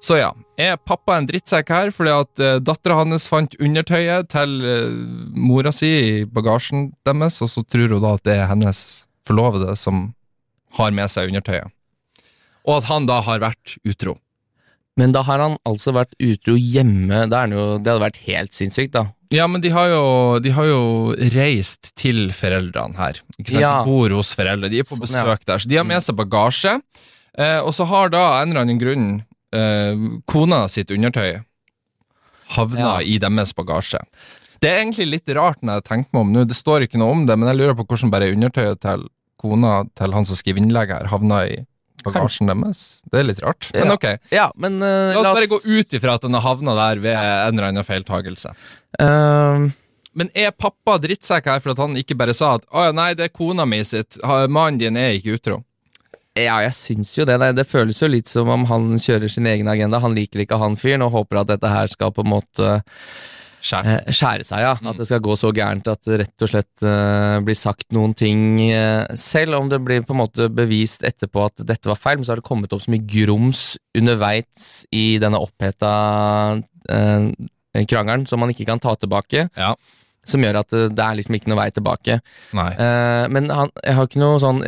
[0.00, 4.54] Så ja, er pappa en drittsekk her fordi at uh, dattera hans fant undertøyet til
[4.66, 4.94] eh,
[5.38, 8.80] mora si i bagasjen deres, og så tror hun da at det er hennes
[9.28, 10.08] forlovede som
[10.78, 11.70] har med seg undertøyet.
[12.68, 14.18] Og at han da har vært utro.
[14.98, 17.22] Men da har han altså vært utro hjemme.
[17.30, 19.04] Er jo, det hadde vært helt sinnssykt, da.
[19.32, 20.04] Ja, men de har jo,
[20.42, 20.82] de har jo
[21.36, 23.20] reist til foreldrene her.
[23.46, 23.78] Ja.
[23.84, 25.22] De bor hos foreldre, de er på Sånn, ja.
[25.22, 25.62] besøk der.
[25.62, 26.78] Så de har med seg bagasje,
[27.38, 29.08] eh, og så har da en eller annen grunn
[29.52, 29.94] eh,
[30.26, 31.40] kona sitt undertøy
[32.56, 33.00] havna Ja.
[33.04, 34.00] i deres bagasje.
[34.60, 37.12] Det er egentlig litt rart når jeg tenker meg om nå, det står ikke noe
[37.14, 39.04] om det, men jeg lurer på hvordan bare undertøyet til
[39.38, 41.58] kona til han som skriver innlegget her, havna i
[42.02, 43.02] bagasjen deres.
[43.10, 43.92] Det er litt rart, men Ja.
[43.94, 44.06] ok.
[44.32, 47.14] Ja, men uh, La oss bare gå ut ifra at den har havna der ved
[47.14, 48.50] en eller annen feiltagelse.
[48.98, 49.68] eh,
[50.18, 53.12] Men er pappa drittsekk her for at han ikke bare sa at å ja, nei,
[53.14, 54.16] det er kona mi sitt,
[54.48, 55.62] mannen din er ikke utro?
[56.38, 57.38] Ja, jeg syns jo det.
[57.42, 60.00] Det, det føles jo litt som om han kjører sin egen agenda.
[60.04, 62.78] Han liker ikke han fyren og håper at dette her skal på en måte
[63.58, 63.94] Skjære.
[64.06, 64.72] eh, skjære seg, ja.
[64.90, 68.14] At det skal gå så gærent at det rett og slett eh, blir sagt noen
[68.14, 72.20] ting eh, Selv om det blir på en måte bevist etterpå at dette var feil,
[72.20, 75.92] men så har det kommet opp så mye grums underveis i denne oppheta
[76.88, 77.30] eh,
[77.88, 79.48] krangelen som man ikke kan ta tilbake.
[79.58, 79.74] Ja.
[80.28, 82.20] Som gjør at det, er liksom ikke noe vei tilbake.
[82.54, 84.62] Eh, men han, jeg har ikke noe sånn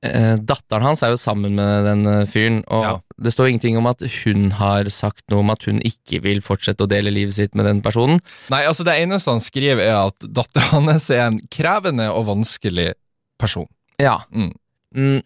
[0.00, 2.92] Datteren hans er jo sammen med den eh, fyren, og Ja.
[3.18, 6.84] det står ingenting om at hun har sagt noe om at hun ikke vil fortsette
[6.86, 8.20] å dele livet sitt med den personen.
[8.52, 12.92] Nei, altså Det eneste han skriver, er at datteren hans er en krevende og vanskelig
[13.42, 13.66] person.
[13.98, 14.20] Ja.
[14.30, 14.52] Mm.
[14.96, 15.18] Mm,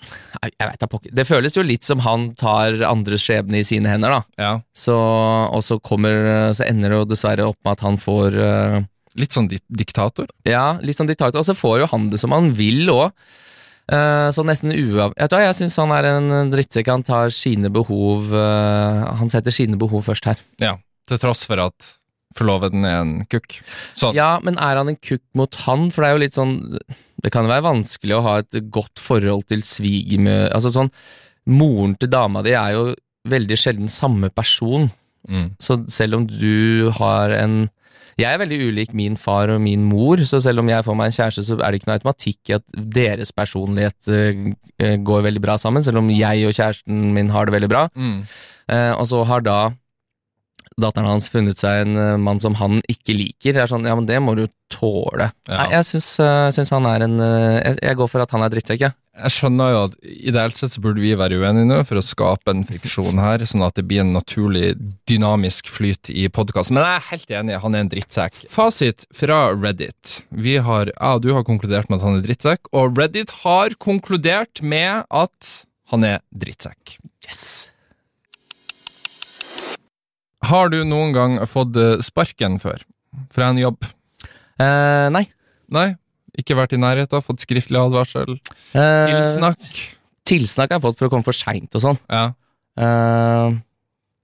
[0.42, 1.12] jeg veit da pokker.
[1.14, 4.22] Det føles jo litt som han tar andres skjebne i sine hender, da.
[4.40, 4.54] Ja.
[4.74, 8.80] Så, og så kommer Så ender det jo dessverre opp med at han får uh,
[9.14, 10.26] Litt sånn di diktator.
[10.48, 11.38] Ja, litt sånn diktator.
[11.38, 13.12] Og så får jo han det som han vil òg.
[13.90, 15.14] Så nesten uav...
[15.18, 16.90] Jeg, jeg syns han er en drittsekk.
[16.92, 20.40] Han tar sine behov eh, Han setter sine behov først her.
[20.62, 20.76] Ja.
[21.10, 21.88] Til tross for at
[22.36, 23.58] forloveden er en kukk.
[23.98, 24.16] Sånn.
[24.16, 25.90] Ja, men er han en kukk mot han?
[25.92, 26.54] For det er jo litt sånn
[27.22, 30.38] Det kan jo være vanskelig å ha et godt forhold til svigermø...
[30.54, 30.92] Altså sånn
[31.50, 32.82] Moren til dama di er jo
[33.26, 34.86] veldig sjelden samme person.
[35.26, 35.48] Mm.
[35.62, 37.64] Så selv om du har en
[38.20, 41.10] Jeg er veldig ulik min far og min mor, så selv om jeg får meg
[41.10, 44.42] en kjæreste, så er det ikke noe automatikk i at deres personlighet eh,
[44.82, 47.86] eh, går veldig bra sammen, selv om jeg og kjæresten min har det veldig bra.
[47.96, 48.18] Mm.
[48.72, 49.60] Eh, og så har da
[50.80, 53.52] datteren hans funnet seg en mann som han ikke liker.
[53.52, 55.28] Det er sånn, ja, men det må du tåle.
[55.48, 55.58] Ja.
[55.58, 58.96] Nei, jeg syns, han er en jeg, jeg går for at han er drittsekk, jeg.
[59.12, 62.48] Jeg skjønner jo at ideelt sett så burde vi være uenige nå for å skape
[62.48, 64.70] en friksjon her, sånn at det blir en naturlig
[65.10, 66.78] dynamisk flyt i podkasten.
[66.78, 68.38] Men jeg er helt enig, han er en drittsekk.
[68.52, 70.22] Fasit fra Reddit.
[70.32, 74.64] Vi har, ja, du har konkludert med at han er drittsekk, og Reddit har konkludert
[74.64, 75.52] med at
[75.92, 76.96] han er drittsekk.
[77.28, 77.44] Yes!
[80.48, 82.80] Har du noen gang fått eh, sparken før?
[83.32, 83.84] Fra en jobb?
[84.56, 85.26] Eh, nei.
[85.72, 85.90] Nei?
[86.38, 87.20] Ikke vært i nærheten?
[87.24, 88.38] Fått skriftlig advarsel?
[88.72, 89.66] Eh, Tilsnakk?
[90.24, 91.98] Tilsnakk har jeg fått for å komme for seint og sånn.
[92.08, 92.30] Ja,
[92.72, 93.52] Eh,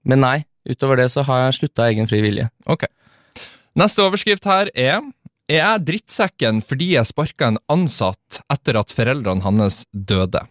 [0.09, 2.47] men nei, utover det så har jeg slutta av egen fri vilje.
[2.65, 2.87] ok.
[3.77, 5.03] Neste overskrift her er
[5.49, 10.41] Er jeg drittsekken fordi jeg sparka en ansatt etter at foreldrene hans døde?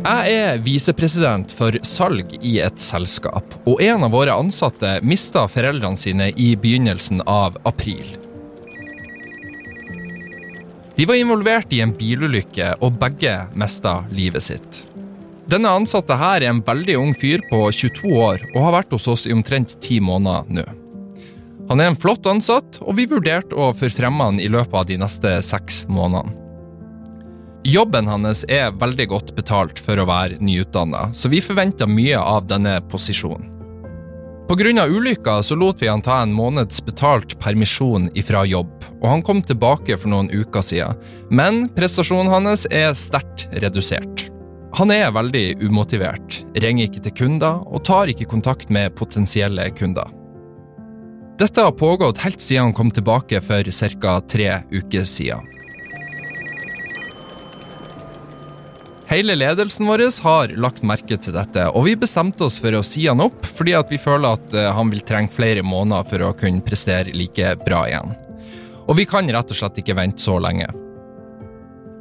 [0.00, 6.00] Jeg er visepresident for salg i et selskap, og en av våre ansatte mista foreldrene
[6.00, 8.16] sine i begynnelsen av april.
[10.96, 14.82] De var involvert i en bilulykke, og begge mista livet sitt.
[15.52, 19.08] Denne ansatte her er en veldig ung fyr på 22 år og har vært hos
[19.10, 20.68] oss i omtrent ti måneder nå.
[21.68, 24.96] Han er en flott ansatt, og vi vurderte å forfremme han i løpet av de
[25.04, 26.39] neste seks månedene.
[27.64, 32.46] Jobben hans er veldig godt betalt for å være nyutdanna, så vi forventa mye av
[32.48, 33.50] denne posisjonen.
[34.50, 39.22] Av ulykka så lot vi han ta en måneds betalt permisjon ifra jobb, og han
[39.22, 40.96] kom tilbake for noen uker siden,
[41.30, 44.26] men prestasjonen hans er sterkt redusert.
[44.74, 50.08] Han er veldig umotivert, ringer ikke til kunder og tar ikke kontakt med potensielle kunder.
[51.38, 53.70] Dette har pågått helt siden han kom tilbake for
[54.00, 54.20] ca.
[54.26, 55.49] tre uker siden.
[59.10, 63.08] Hele ledelsen vår har lagt merke til dette, og vi bestemte oss for å si
[63.10, 66.62] han opp, fordi vi føler at eh, han vil trenge flere måneder for å kunne
[66.62, 68.14] prestere like bra igjen.
[68.86, 70.68] Og vi kan rett og slett ikke vente så lenge.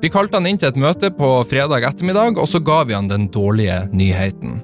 [0.03, 3.09] Vi kalte han inn til et møte på fredag ettermiddag, og så ga vi han
[3.09, 4.61] den dårlige nyheten.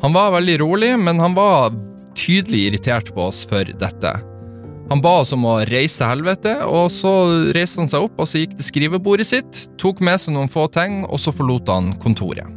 [0.00, 1.76] Han var veldig rolig, men han var
[2.16, 4.16] tydelig irritert på oss for dette.
[4.88, 7.12] Han ba oss om å reise til helvete, og så
[7.52, 10.64] reiste han seg opp og så gikk til skrivebordet sitt, tok med seg noen få
[10.72, 12.48] ting, og så forlot han kontoret.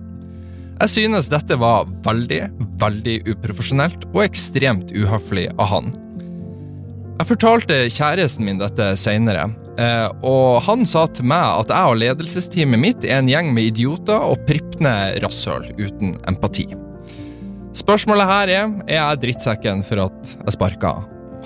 [0.82, 2.40] Jeg synes dette var veldig,
[2.82, 5.92] veldig uprofesjonelt og ekstremt uhøflig av han.
[7.20, 9.44] Jeg fortalte kjæresten min dette seinere,
[9.78, 13.74] eh, og han sa til meg at jeg og ledelsesteamet mitt er en gjeng med
[13.74, 16.66] idioter og pripne rasshøl uten empati.
[17.78, 20.96] Spørsmålet her er er jeg drittsekken for at jeg sparka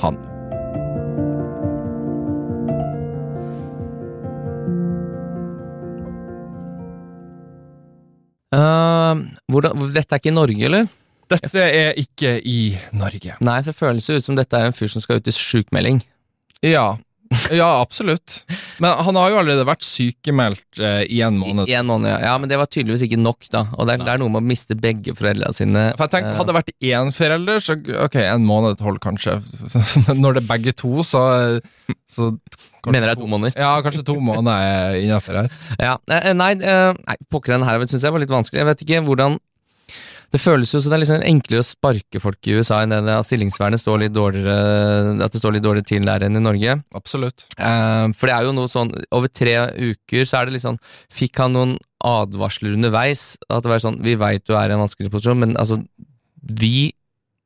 [0.06, 0.35] han.
[8.56, 10.92] Eh, hvordan, dette er ikke i Norge, eller?
[11.32, 12.60] Dette er ikke i
[12.94, 13.40] Norge.
[13.44, 16.04] Nei, for det føles ut som dette er en fyr som skal ut i sjukmelding.
[16.66, 16.94] Ja,
[17.54, 18.44] ja absolutt.
[18.84, 21.70] Men han har jo allerede vært sykemeldt eh, i en måned.
[21.72, 22.20] I en måned, ja.
[22.30, 22.36] ja.
[22.42, 23.66] Men det var tydeligvis ikke nok, da.
[23.74, 25.88] Og det er, det er noe med å miste begge foreldrene sine.
[25.96, 29.40] For jeg tenker, Hadde det vært én forelder, så ok, en måned holder kanskje.
[30.06, 31.26] Men når det er begge to, så,
[32.12, 32.30] så
[32.94, 33.58] Mener det er to måneder.
[33.60, 35.52] Ja, kanskje to måneder er innafor her.
[35.86, 38.62] Ja, eh, Nei, eh, nei pokker den her syns jeg var litt vanskelig.
[38.62, 39.38] Jeg vet ikke hvordan
[40.34, 43.14] Det føles jo som det er liksom enklere å sparke folk i USA enn det
[43.14, 46.80] at stillingsvernet står litt dårligere At det står litt dårligere til der enn i Norge.
[46.98, 47.46] Absolutt.
[47.56, 50.82] Eh, for det er jo noe sånn Over tre uker så er det litt sånn
[51.14, 53.36] Fikk han noen advarsler underveis?
[53.50, 55.80] At det var sånn Vi veit du er i en vanskelig posisjon, men altså
[56.42, 56.92] Vi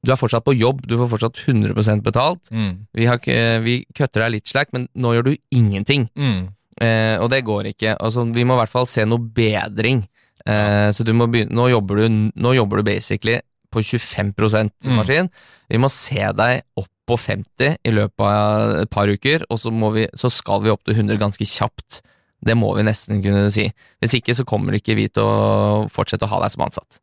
[0.06, 2.48] Du er fortsatt på jobb, du får fortsatt 100% betalt.
[2.56, 2.86] Mm.
[2.96, 3.20] Vi, har,
[3.66, 6.08] vi kutter deg litt slack, men nå gjør du ingenting.
[6.16, 6.48] Mm.
[6.80, 7.98] Eh, og det går ikke.
[8.00, 10.06] Altså, vi må i hvert fall se noe bedring.
[10.48, 15.28] Eh, så du må begynne, nå, jobber du, nå jobber du basically på 25% Mm.
[15.70, 19.70] Vi må se deg opp på 50 i løpet av et par uker, og så,
[19.74, 22.00] må vi, så skal vi opp til 100 ganske kjapt.
[22.42, 23.68] Det må vi nesten kunne si.
[24.00, 27.00] Hvis ikke så kommer ikke vi til å fortsette å ha deg som ansatt.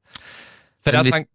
[0.83, 1.29] For jeg, hvis- tenk,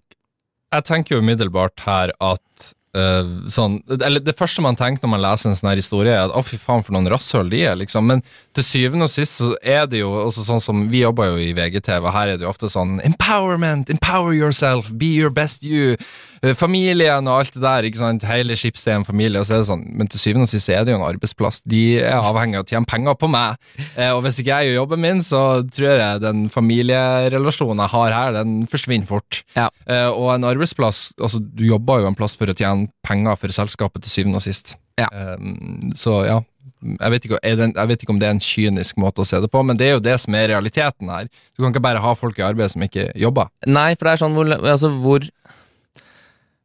[0.71, 5.23] jeg tenker jo umiddelbart her at uh, sånn, eller Det første man tenker når man
[5.25, 7.77] leser en sånn her historie, er at å fy faen for noen rasshøl de er,
[7.79, 8.07] liksom.
[8.07, 8.23] Men
[8.57, 11.53] til syvende og sist så er det jo også sånn som Vi jobber jo i
[11.55, 15.95] VGTV, og her er det jo ofte sånn Empowerment, empower yourself, be your best you.
[16.43, 18.25] eh, Familien og alt det der, ikke sant.
[18.27, 20.69] Hele Schibsted er en familie, og så er det sånn Men til syvende og sist
[20.73, 21.61] er det jo en arbeidsplass.
[21.69, 23.55] De er avhengig av å tjene penger på meg.
[23.95, 28.15] Eh, og hvis ikke jeg gjør jobben min, så tror jeg den familierelasjonen jeg har
[28.17, 29.43] her, den forsvinner fort.
[29.55, 29.69] Ja.
[29.87, 33.53] Eh, og en arbeidsplass Altså, du jobber jo en plass for å tjene penger for
[33.53, 34.75] selskapet til syvende og sist.
[34.99, 35.07] Ja.
[35.13, 36.39] Eh, så ja.
[36.81, 39.27] Jeg vet, ikke, det en, jeg vet ikke om det er en kynisk måte å
[39.27, 41.27] se det på, men det er jo det som er realiteten her.
[41.53, 43.51] Du kan ikke bare ha folk i arbeid som ikke jobber.
[43.69, 45.27] Nei, for det er sånn hvor, altså, hvor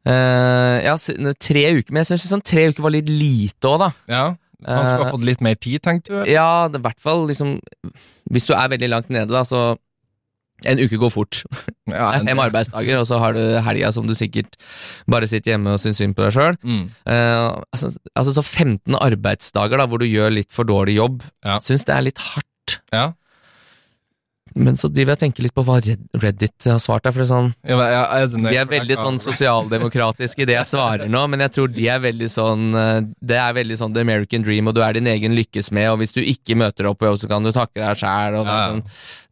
[0.08, 0.96] uh, Ja,
[1.40, 3.90] tre uker, men jeg syns sånn, tre uker var litt lite òg, da.
[4.08, 4.24] Ja,
[4.64, 6.30] Man skulle Eh, ha fått litt mer tid, tenkte du?
[6.32, 7.58] Ja, i hvert fall liksom
[8.32, 9.76] Hvis du er veldig langt nede, da, så
[10.64, 11.42] En uke går fort.
[11.92, 14.56] Ja, er fem arbeidsdager, og så har du helga som du sikkert
[15.06, 16.56] bare sitter hjemme og syns synd på deg sjøl.
[16.66, 16.88] Mm.
[17.06, 21.60] altså, altså så 15 arbeidsdager da hvor du gjør litt for dårlig jobb, Ja.
[21.62, 22.80] syns det er litt hardt.
[22.90, 23.12] Ja.
[24.56, 27.12] Men så driver jeg og tenker litt på hva Reddit har svart der.
[27.12, 27.76] For det er sånn, Ja,
[28.16, 31.68] er det de er veldig sånn sosialdemokratiske i det jeg svarer nå, men jeg tror
[31.74, 34.96] de er veldig sånn eh, Det er veldig sånn the American dream, og du er
[34.96, 37.52] din egen lykkes med, og hvis du ikke møter opp på jobb, så kan du
[37.52, 38.38] takke deg sjæl.
[38.40, 38.56] Ja.
[38.72, 38.82] sånn,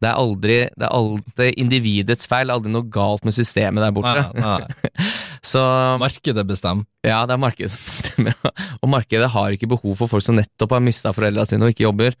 [0.05, 4.27] det er aldri Det er alltid individets feil, aldri noe galt med systemet der borte.
[4.37, 5.07] Nei, nei.
[5.45, 5.61] Så
[6.01, 6.85] Markedet bestemmer.
[7.05, 8.37] ja, det er markedet som bestemmer,
[8.81, 11.85] og markedet har ikke behov for folk som nettopp har mista foreldra sine og ikke
[11.89, 12.17] jobber.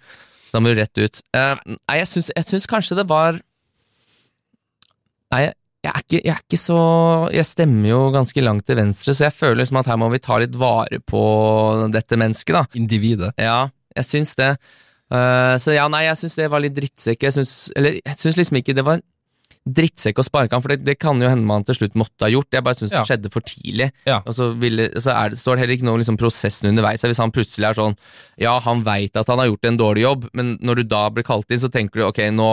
[0.55, 1.19] Så da må du rett ut.
[1.35, 3.41] Eh, nei, jeg syns, jeg syns kanskje det var
[5.33, 6.77] Nei, jeg, jeg, er ikke, jeg er ikke så
[7.33, 10.21] Jeg stemmer jo ganske langt til venstre, så jeg føler liksom at her må vi
[10.23, 11.23] ta litt vare på
[11.91, 12.63] dette mennesket, da.
[12.79, 13.33] Individet.
[13.41, 13.65] Ja,
[13.97, 14.53] jeg syns det.
[15.11, 17.27] Uh, så ja, nei, jeg syns det var litt drittsekk.
[17.27, 19.03] Jeg syns, eller jeg syns liksom ikke det var
[19.65, 22.29] drittsekk å sparke han, for det, det kan jo hende man til slutt måtte ha
[22.29, 22.51] gjort.
[22.53, 22.99] Jeg bare syns Ja.
[23.01, 23.87] det skjedde for tidlig.
[24.05, 24.19] Ja.
[24.29, 27.01] Og så, ville, så er det, står det heller ikke noe om liksom prosessen underveis.
[27.01, 27.97] Hvis han plutselig er sånn
[28.37, 31.25] Ja, han veit at han har gjort en dårlig jobb, men når du da blir
[31.25, 32.49] kalt inn, så tenker du ok, nå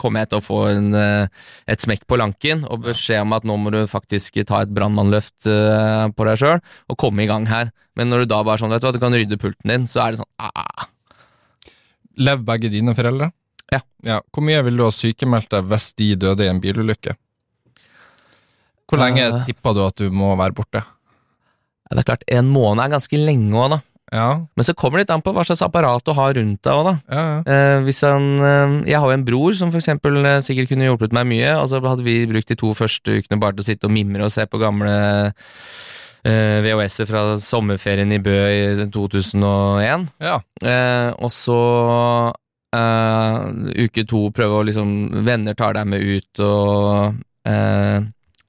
[0.00, 1.28] kommer jeg til å få en, eh,
[1.68, 5.46] et smekk på lanken og beskjed om at nå må du faktisk ta et brannmannløft
[5.46, 6.58] eh, på deg sjøl
[6.90, 7.70] og komme i gang her.
[7.94, 10.02] Men når du da bare sånn, vet du hva, du kan rydde pulten din, så
[10.02, 10.88] er det sånn ah,
[12.16, 13.30] Lev begge dine foreldre?
[13.72, 13.80] Ja.
[14.06, 14.20] ja.
[14.30, 17.16] Hvor mye ville du ha sykemeldt deg hvis de døde i en bilulykke?
[18.86, 20.84] Hvor lenge uh, tippa du at du må være borte?
[21.86, 23.82] Ja, det er klart, en måned er ganske lenge òg, da.
[24.14, 26.78] Ja, Men så kommer det litt an på hva slags apparat du har rundt deg
[26.78, 26.94] òg, da.
[27.10, 27.56] ja, ja.
[27.82, 31.14] Eh, han, eh, jeg har jo en bror som for eksempel eh, sikkert kunne hjulpet
[31.16, 33.90] meg mye, og så hadde vi brukt de to første ukene bare til å sitte
[33.90, 34.94] og mimre og se på gamle
[36.22, 40.06] eh, VHS-er fra sommerferien i Bø i 2001.
[40.22, 40.38] ja.
[40.62, 41.60] Eh, og så
[42.76, 44.90] eh, uke to prøve å liksom
[45.26, 47.16] Venner tar deg med ut og
[47.48, 47.98] uh,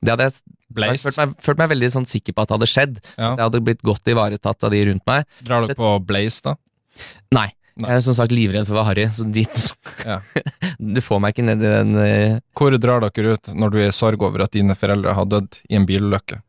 [0.04, 0.40] Det hadde jeg
[0.78, 1.08] Blaze.
[1.08, 2.98] følt meg, følt meg veldig sånn sikker på at det hadde skjedd.
[3.16, 3.32] Ja.
[3.38, 5.24] Det hadde blitt godt ivaretatt av de rundt meg.
[5.48, 6.58] Drar du på Blaze, da?
[7.34, 7.48] Nei.
[7.78, 7.92] Nei.
[7.92, 9.64] Jeg er som sagt livredd for å være harry, så dit
[10.06, 10.20] Ja.
[10.98, 12.40] Du får meg ikke ned i den uh...
[12.58, 15.60] Hvor drar dere ut når du er i sorg over at dine foreldre har dødd
[15.70, 16.40] i en bilulykke?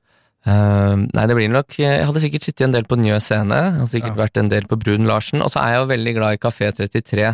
[0.48, 3.74] Uh, Nei, det blir nok Jeg hadde sikkert sittet en del på Njø scene, jeg
[3.76, 4.20] hadde sikkert Ja.
[4.22, 6.70] vært en del på Brun Larsen, og så er jeg jo veldig glad i Kafé
[6.72, 7.32] 33.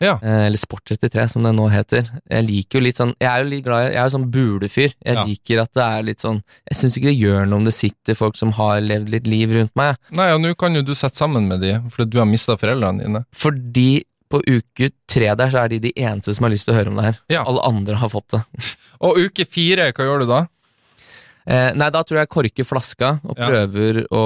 [0.00, 0.14] Ja.
[0.22, 2.06] Eh, eller Sport 33, som det nå heter.
[2.30, 4.92] Jeg liker jo litt sånn Jeg er jo litt glad Jeg er jo sånn bulefyr.
[5.04, 5.24] Jeg Ja.
[5.24, 8.14] liker at det er litt sånn Jeg syns ikke det gjør noe om det sitter
[8.14, 9.96] folk som har levd litt liv rundt meg.
[10.12, 13.02] Nei, og nå kan jo du sette sammen med de, fordi du har mista foreldrene
[13.04, 13.24] dine.
[13.34, 16.78] Fordi på uke tre der så er de de eneste som har lyst til å
[16.78, 17.18] høre om det her.
[17.32, 17.44] Ja.
[17.48, 18.42] Alle andre har fått det.
[19.00, 20.46] Og uke fire, hva gjør du da?
[21.48, 24.24] Eh, nei, da tror jeg jeg korker flaska og prøver å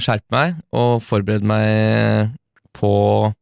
[0.00, 2.30] skjerpe meg og forberede meg
[2.72, 3.34] på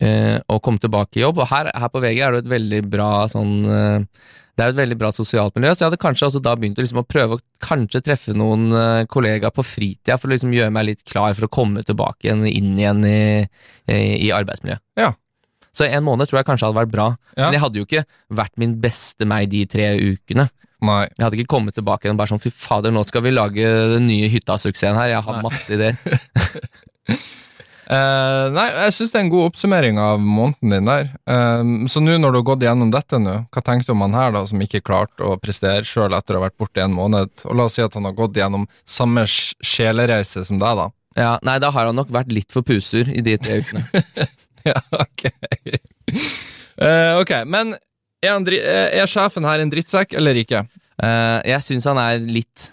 [0.00, 1.42] eh, å komme tilbake i jobb.
[1.44, 4.06] Og her, her på VG er det et veldig bra sånn eh,
[4.56, 6.78] Det er jo et veldig bra sosialt miljø, så jeg hadde kanskje også da begynt
[6.80, 10.54] å, liksom, å prøve å kanskje treffe noen eh, kollegaer på fritida for å liksom
[10.56, 13.18] gjøre meg litt klar for å komme tilbake igjen, inn igjen i,
[13.92, 14.80] i, arbeidsmiljøet.
[14.96, 15.12] Ja.
[15.76, 17.44] Så en måned tror jeg kanskje hadde vært bra, Ja.
[17.50, 20.48] men jeg hadde jo ikke vært min beste meg de tre ukene.
[20.84, 21.02] Nei.
[21.16, 23.64] Jeg hadde ikke kommet tilbake igjen og bare sånn fy fader, nå skal vi lage
[23.96, 25.12] den nye hytta-suksessen her.
[25.14, 25.44] Jeg har Nei.
[25.44, 25.96] masse ideer.
[27.86, 31.10] Eh, nei, jeg syns det er en god oppsummering av måneden din der.
[31.30, 31.62] Eh,
[31.92, 34.34] så nå når du har gått gjennom dette nå, hva tenkte du om han her
[34.34, 37.30] da, som ikke klarte å prestere sjøl etter å ha vært borte en måned?
[37.46, 40.88] Og la oss si at han har gått gjennom samme sjelereise som deg, da.
[41.16, 43.86] Ja, nei, da har han nok vært litt for pusur i de tre ukene.
[44.68, 45.28] ja, ok.
[46.76, 47.72] Uh, ok, men
[48.20, 50.66] er, eh, er sjefen her en drittsekk eller ikke?
[51.00, 52.72] Uh, jeg syns han er litt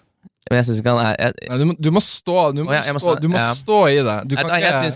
[0.49, 2.73] Men jeg syns ikke han er jeg, Nei, du, må, du må stå Du må,
[2.75, 3.53] jeg, jeg må stå, du må ja.
[3.55, 4.15] stå i det.
[4.27, 4.49] Du jeg,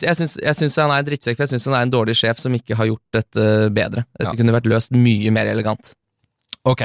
[0.03, 2.41] jeg, jeg syns han er en drittsekk, for jeg syns han er en dårlig sjef
[2.43, 3.45] som ikke har gjort dette
[3.75, 4.03] bedre.
[4.19, 4.35] Dette Ja.
[4.41, 5.93] kunne vært løst mye mer elegant.
[6.67, 6.83] Ok.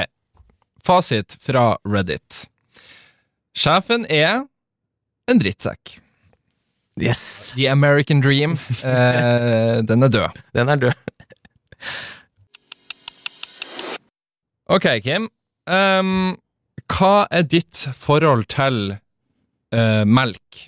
[0.83, 2.45] Fasit fra Reddit.
[3.55, 4.45] Sjefen er
[5.29, 5.97] en drittsekk.
[7.01, 7.51] Yes!
[7.55, 8.55] The American Dream,
[8.85, 10.41] eh, den er død.
[10.53, 11.13] Den er død.
[14.71, 15.27] Ok, Kim.
[15.69, 16.35] Ehm,
[16.93, 18.95] hva er ditt forhold til
[19.73, 20.63] eh, melk?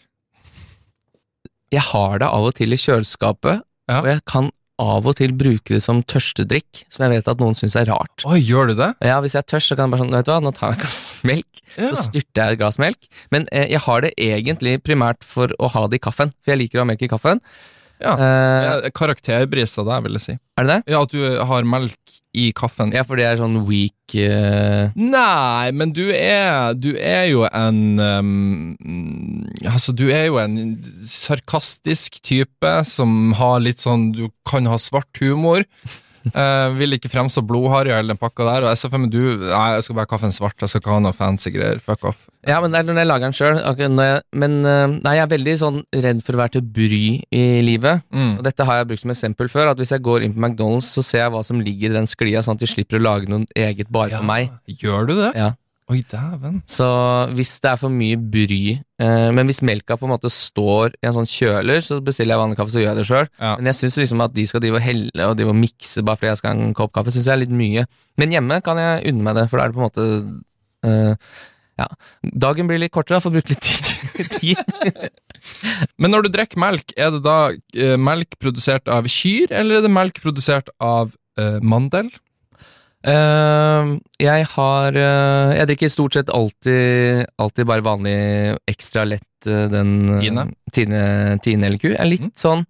[1.73, 3.99] Jeg har det av og til i kjøleskapet, Ja.
[4.01, 4.51] og jeg kan
[4.81, 8.25] av og til bruke det som tørstedrikk, som jeg vet at noen syns er rart.
[8.27, 8.89] Oi, gjør du det?
[9.07, 10.71] Ja, Hvis jeg er tørst, så kan jeg bare sånn, vet du hva, nå tar
[10.73, 10.99] jeg et glass
[11.29, 11.61] melk.
[11.77, 11.91] Ja.
[11.93, 13.07] Så styrter jeg et glass melk.
[13.31, 16.59] Men eh, jeg har det egentlig primært for å ha det i kaffen, for jeg
[16.65, 17.39] liker å ha melk i kaffen.
[18.05, 18.15] Ja.
[18.15, 20.37] Eh, Karakterbrisa deg, vil jeg si.
[20.59, 20.93] er det det?
[20.93, 22.91] Ja, at du har melk i kaffen.
[22.95, 27.99] Ja, for det er sånn weak eh, Nei, men du er Du er jo en
[27.99, 30.57] um, Altså, du er jo en
[31.07, 35.63] sarkastisk type som har litt sånn Du kan ha svart humor.
[36.33, 38.65] Eh, vil ikke fremstå blodharry hele den pakka der.
[38.65, 41.15] Og ser du Nei, jeg skal bare ha kaffen svart, jeg skal ikke ha noe
[41.15, 41.81] fancy greier.
[41.83, 42.25] Fuck off.
[42.45, 43.59] Ja, men det er når jeg lager den sjøl.
[44.33, 47.03] Men eh, nei, jeg er veldig sånn redd for å være til bry
[47.33, 48.05] i livet.
[48.13, 48.39] Mm.
[48.39, 49.73] Og dette har jeg brukt som eksempel før.
[49.73, 52.09] At Hvis jeg går inn på McDonald's, så ser jeg hva som ligger i den
[52.09, 54.53] sklia, sånn at de slipper å lage noe eget bare for meg.
[54.81, 55.31] Gjør du det?
[55.37, 55.53] Ja.
[55.85, 56.63] Oi, dæven.
[56.65, 56.85] Så
[57.37, 61.05] hvis det er for mye bry eh, Men hvis melka på en måte står i
[61.05, 63.27] en sånn kjøler, så bestiller jeg vanlig kaffe, så gjør jeg det sjøl.
[63.37, 63.51] Ja.
[63.59, 66.17] Men jeg syns liksom at de skal drive og helle og drive og mikse bare
[66.17, 67.85] fordi jeg skal ha en kopp kaffe, syns jeg er litt mye.
[68.17, 70.07] Men hjemme kan jeg unne meg det, for da er det på en måte
[70.89, 71.37] eh,
[71.75, 71.89] Ja.
[72.47, 73.85] Dagen blir litt kortere, da, får bruke litt tid.
[74.39, 75.11] tid.
[76.01, 79.85] Men når du drikker melk, er det da eh, melk produsert av kyr, eller er
[79.85, 82.09] det melk produsert av eh, mandel?
[83.05, 88.15] Eh, jeg har uh, Jeg drikker stort sett alltid, alltid bare vanlig
[88.71, 90.45] ekstra lett uh, den eh, Tine?
[90.73, 91.01] Tine,
[91.45, 91.85] Tine eller.
[91.85, 92.31] Jeg er litt Mm.
[92.39, 92.63] sånn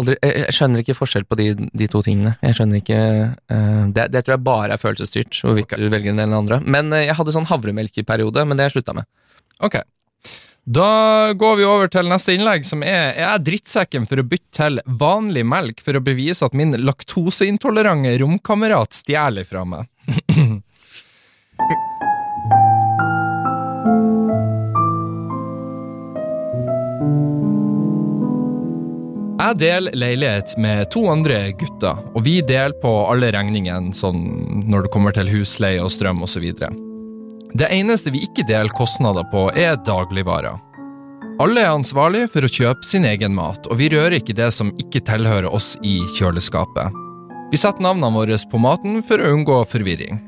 [0.00, 2.32] aldri, jeg, jeg skjønner ikke forskjell på de, de to tingene.
[2.42, 2.96] Jeg skjønner ikke
[3.94, 6.58] det, det tror jeg bare er følelsesstyrt, hvorvidt du velger den ene eller den andre.
[6.66, 9.06] Men jeg hadde sånn havremelkeperiode, men det har jeg slutta med.
[9.62, 9.76] Ok.
[10.64, 14.56] Da går vi over til neste innlegg, som er Er jeg drittsekken for å bytte
[14.56, 19.90] til vanlig melk for å bevise at min laktoseintolerante romkamerat stjeler fra meg?
[29.44, 34.22] Jeg deler leilighet med to andre gutter, og vi deler på alle regningene sånn
[34.70, 36.46] når det kommer til husleie og strøm osv.
[37.54, 40.56] Det eneste vi ikke deler kostnader på, er dagligvarer.
[41.38, 44.72] Alle er ansvarlige for å kjøpe sin egen mat, og vi rører ikke det som
[44.82, 46.96] ikke tilhører oss i kjøleskapet.
[47.52, 50.18] Vi setter navnene våre på maten for å unngå forvirring.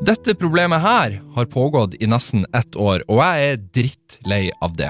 [0.00, 4.88] Dette problemet her har pågått i nesten ett år, og jeg er drittlei av det.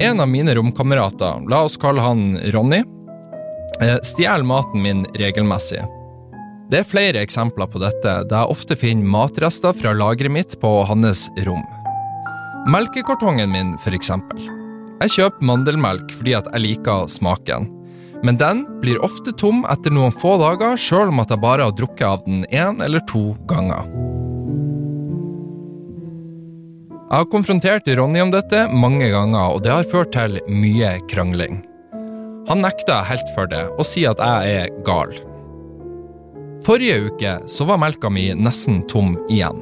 [0.00, 2.80] En av mine romkamerater, la oss kalle han Ronny,
[3.84, 5.84] eh, stjeler maten min regelmessig.
[6.66, 10.70] Det er flere eksempler på dette, der jeg ofte finner matrester fra lageret mitt på
[10.88, 11.62] hans rom.
[12.66, 14.40] Melkekartongen min, for eksempel.
[14.98, 17.68] Jeg kjøper mandelmelk fordi jeg liker smaken,
[18.26, 21.76] men den blir ofte tom etter noen få dager, sjøl om at jeg bare har
[21.78, 23.86] drukket av den én eller to ganger.
[27.06, 31.62] Jeg har konfrontert Ronny om dette mange ganger, og det har ført til mye krangling.
[32.50, 35.14] Han nekter helt for det, og sier at jeg er gal.
[36.66, 39.60] Forrige uke så var melka mi nesten tom igjen.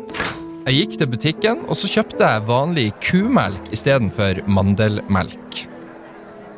[0.65, 5.59] Jeg gikk til butikken, og så kjøpte jeg vanlig kumelk istedenfor mandelmelk.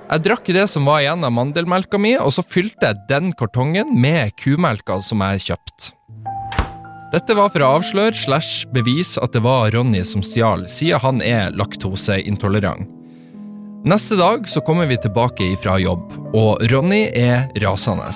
[0.06, 3.90] Jeg drakk det som var igjen av mandelmelka mi, og så fylte jeg den kartongen
[3.98, 5.90] med kumelka som jeg kjøpte.
[7.10, 11.22] Dette var for å avsløre slash bevise at det var Ronny som stjal, siden han
[11.26, 12.86] er laktoseintolerant.
[13.86, 18.14] Neste dag så kommer vi tilbake ifra jobb, og Ronny er rasende.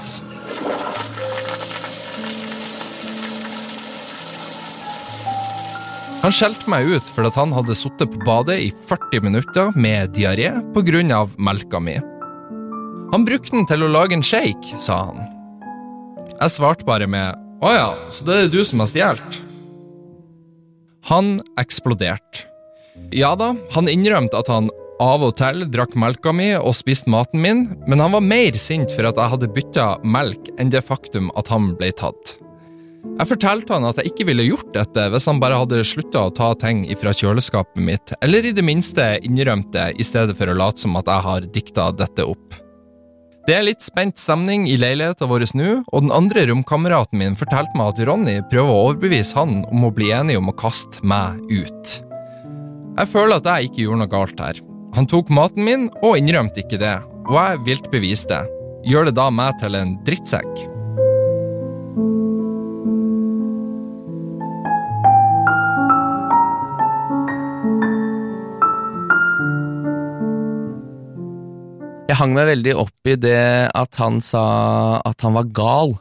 [6.20, 10.50] Han skjelte meg ut fordi han hadde sittet på badet i 40 minutter med diaré
[10.74, 11.28] pga.
[11.38, 11.96] melka mi.
[13.12, 15.22] Han brukte den til å lage en shake, sa han.
[16.40, 19.40] Jeg svarte bare med å ja, så det er du som har stjålet?
[21.08, 22.44] Han eksploderte.
[23.16, 24.68] Ja da, han innrømte at han
[25.00, 28.92] av og til drakk melka mi og spiste maten min, men han var mer sint
[28.92, 32.36] for at jeg hadde bytta melk enn det faktum at han ble tatt.
[33.00, 36.32] Jeg fortalte han at jeg ikke ville gjort dette hvis han bare hadde slutta å
[36.36, 40.56] ta ting ifra kjøleskapet mitt, eller i det minste innrømt det i stedet for å
[40.56, 42.58] late som at jeg har dikta dette opp.
[43.48, 47.76] Det er litt spent stemning i leiligheten vår nå, og den andre romkameraten min fortalte
[47.78, 51.40] meg at Ronny prøver å overbevise han om å bli enig om å kaste meg
[51.48, 51.96] ut.
[53.00, 54.60] Jeg føler at jeg ikke gjorde noe galt her.
[54.94, 56.98] Han tok maten min og innrømte ikke det,
[57.30, 58.44] og jeg vilt bevise det.
[58.90, 60.79] Gjør det da meg til en drittsekk?
[72.10, 73.40] Jeg hang meg veldig opp i det
[73.70, 74.44] at han sa
[75.06, 75.92] at han var gal,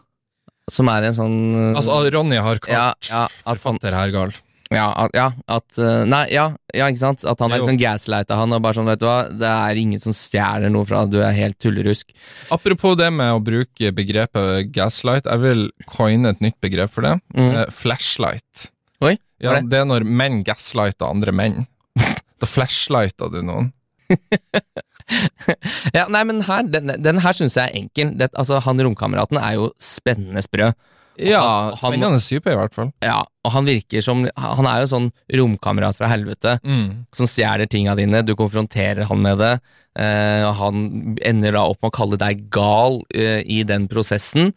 [0.70, 1.36] som er en sånn
[1.76, 4.34] Altså, Ronny har ja, kalt ja, han, forfatter her gal.
[4.74, 7.26] ja, at, ja, at uh, Nei, ja, ja, ikke sant?
[7.30, 10.01] At han er sånn gaslighta han, og bare sånn, vet du hva, det er ingen
[10.01, 12.14] som stjeler noe fra du er helt tullerusk.
[12.57, 17.16] Apropos det med å bruke begrepet gaslight, jeg vil coine et nytt begrep for det.
[17.38, 17.49] Mm.
[17.53, 18.70] Eh, flashlight.
[19.05, 19.70] Oi, Ja, det?
[19.72, 21.68] det er når menn gaslighter andre menn.
[22.39, 23.74] Da flashlighter du noen.
[25.97, 28.14] Ja, nei, men her, den, den her syns jeg er enkel.
[28.20, 30.72] Det, altså, han romkameraten er jo spennende sprø.
[31.20, 31.41] Ja,
[31.74, 32.91] han- spennende type i hvert fall.
[33.03, 36.53] Ja, og han virker som Han er jo sånn romkamerat fra helvete.
[36.64, 37.05] Mm.
[37.14, 39.51] som stjeler tinga dine, du konfronterer han med det,
[39.99, 44.53] eh, og han ender da opp med å kalle deg gal eh, i den prosessen,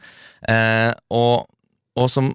[0.49, 1.49] eh, og,
[1.99, 2.31] og, som,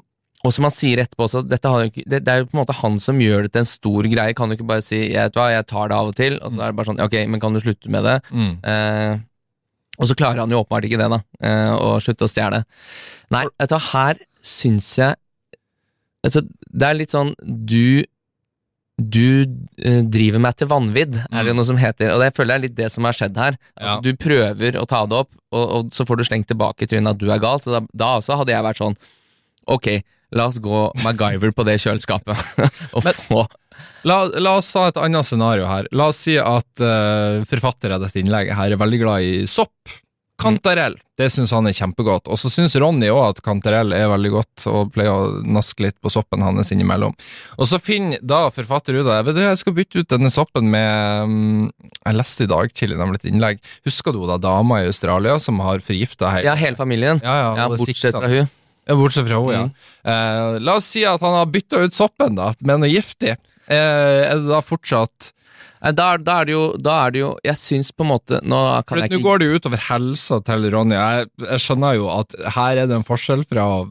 [0.48, 2.56] og som han sier etterpå også, dette har jo ikke, det, det er jo på
[2.56, 5.02] en måte han som gjør det til en stor greie, kan du ikke bare si,
[5.10, 7.02] jeg vet hva, jeg tar det av og til, og så er det bare sånn,
[7.04, 8.18] ok, men kan du slutte med det?
[8.32, 8.54] Mm.
[8.74, 9.14] Eh,
[9.98, 12.62] og så klarer han jo åpenbart ikke det, da, eh, å slutte å stjele.
[13.34, 15.18] Nei, vet du her syns jeg
[16.24, 18.06] altså, Det er litt sånn Du
[18.96, 22.14] Du eh, driver meg til vanvidd, er det jo noe som heter.
[22.16, 23.58] Og det føler jeg er litt det som har skjedd her.
[23.78, 23.98] Ja.
[24.02, 27.14] Du prøver å ta det opp, og, og så får du slengt tilbake i trynet
[27.14, 27.62] at du er gal.
[27.62, 28.98] Så da, da også hadde jeg vært sånn
[29.68, 29.90] Ok,
[30.36, 32.58] la oss gå MacGyver på det kjøleskapet.
[32.96, 33.46] og få
[34.08, 35.88] La, la oss ta et annet scenario her.
[35.94, 39.98] La oss si at uh, forfatter av dette innlegget her er veldig glad i sopp.
[40.38, 40.94] Kantarell.
[41.18, 42.30] Det syns han er kjempegodt.
[42.30, 45.98] Og så syns Ronny òg at kantarell er veldig godt, og pleier å naske litt
[46.04, 47.16] på soppen hans innimellom.
[47.58, 49.32] Og så finner da forfatter ut av det.
[49.32, 51.66] Vet du, jeg skal bytte ut denne soppen med um,
[52.04, 53.66] Jeg leste i dag tidlig nemlig et innlegg.
[53.90, 57.24] Husker du da dama i Australia som har forgifta hele Ja, hele familien.
[57.26, 58.54] Ja, ja, Ja, bortsett fra hun.
[58.96, 60.12] Bortsett fra henne, ja.
[60.12, 63.34] Eh, la oss si at han har bytta ut soppen da, med noe giftig.
[63.68, 65.34] Eh, er det da fortsatt
[65.94, 68.38] Da, er- da er det jo, da er det jo Jeg syns på en måte
[68.42, 68.56] Nå
[68.88, 70.96] kan For jeg ikke Nå går det jo utover helsa til Ronny.
[70.96, 73.82] Jeg, jeg skjønner jo at her er det en forskjell fra å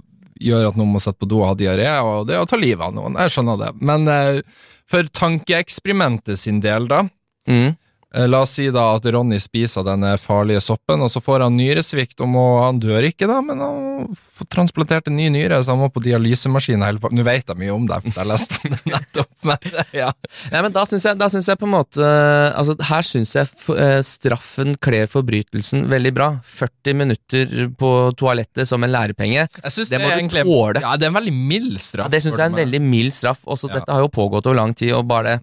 [0.40, 2.82] gjøre at noen må sette på do og ha diaré, og det å ta livet
[2.88, 3.14] av noen.
[3.20, 3.70] Jeg skjønner det.
[3.80, 4.40] Men eh,
[4.88, 7.04] for tankeeksperimentet sin del, da.
[7.48, 7.76] Mm.
[8.14, 11.56] Eh, La oss si da at Ronny spiser denne farlige soppen, og så får han
[11.58, 15.74] nyresvikt, og må, han dør ikke da, men han får transplantert en ny nyre, så
[15.74, 17.18] han må på dialysemaskin hele tiden.
[17.20, 20.10] Nå vet jeg mye om det, for jeg leste om det nettopp, men ja.
[20.52, 22.12] ja men da syns jeg, jeg på en måte
[22.56, 26.28] Altså, her syns jeg eh, straffen kler forbrytelsen veldig bra.
[26.46, 29.46] 40 minutter på toalettet som en lærepenge.
[29.66, 30.82] Synes Det må du egentlig- tåle.
[30.84, 32.06] Ja, det er en veldig mild straff.
[32.06, 33.42] Ja, det syns jeg er en veldig mild straff.
[33.46, 33.80] Også Ja.
[33.80, 35.40] Dette har jo pågått over lang tid, og bare det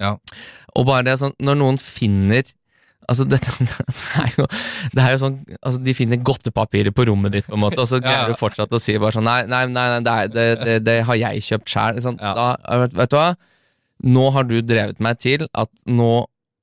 [0.00, 0.14] Ja.
[0.76, 2.48] Og bare det sånn, når noen finner
[3.10, 4.44] Altså, det, det er jo,
[4.94, 7.88] det er jo sånn altså, De finner godtepapiret på rommet ditt, på en måte, og
[7.90, 8.04] så Ja.
[8.04, 11.42] greier du fortsatt å si bare sånn Nei, nei, nei, nei det, det, har jeg
[11.48, 11.98] kjøpt sjæl.
[12.04, 12.52] Sånn, Ja.
[12.84, 13.30] Vet, vet du hva?
[14.14, 16.12] Nå har du drevet meg til at nå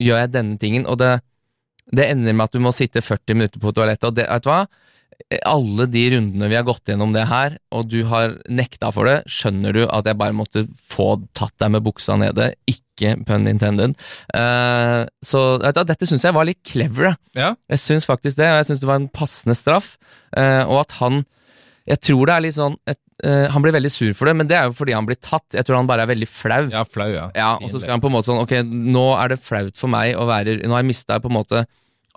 [0.01, 1.17] gjør jeg denne tingen, og det,
[1.93, 4.49] det ender med at du må sitte 40 minutter på toalettet, og det, vet du
[4.53, 4.63] hva?
[5.43, 9.17] Alle de rundene vi har gått gjennom det her, og du har nekta for det,
[9.31, 13.97] skjønner du at jeg bare måtte få tatt deg med buksa nede, ikke pun intended.
[14.31, 17.17] Uh, så du, dette syns jeg var litt clever.
[17.37, 17.55] Ja.
[17.71, 19.95] Jeg syns faktisk det, og jeg syns det var en passende straff,
[20.35, 21.21] Uh, og at han
[21.87, 24.49] Jeg tror det er litt sånn et, uh, Han blir veldig sur for det, men
[24.49, 25.45] det er jo fordi han blir tatt.
[25.55, 26.65] Jeg tror han bare er veldig flau.
[26.73, 27.29] Ja, flau, ja.
[27.31, 29.91] Ja, og så skal han på en måte sånn Ok, nå er det flaut for
[29.91, 31.63] meg å være Nå har jeg mista på en måte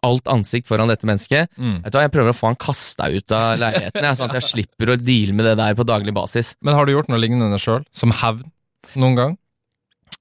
[0.07, 1.51] alt ansikt foran dette mennesket.
[1.57, 1.81] Mm.
[1.85, 4.39] Vet du hva, Jeg prøver å få han kasta ut av leiligheten, jeg, sånn at
[4.41, 6.55] jeg slipper å deale med det der på daglig basis.
[6.65, 8.49] Men har du gjort noe lignende sjøl, som hevn,
[8.97, 9.39] noen gang?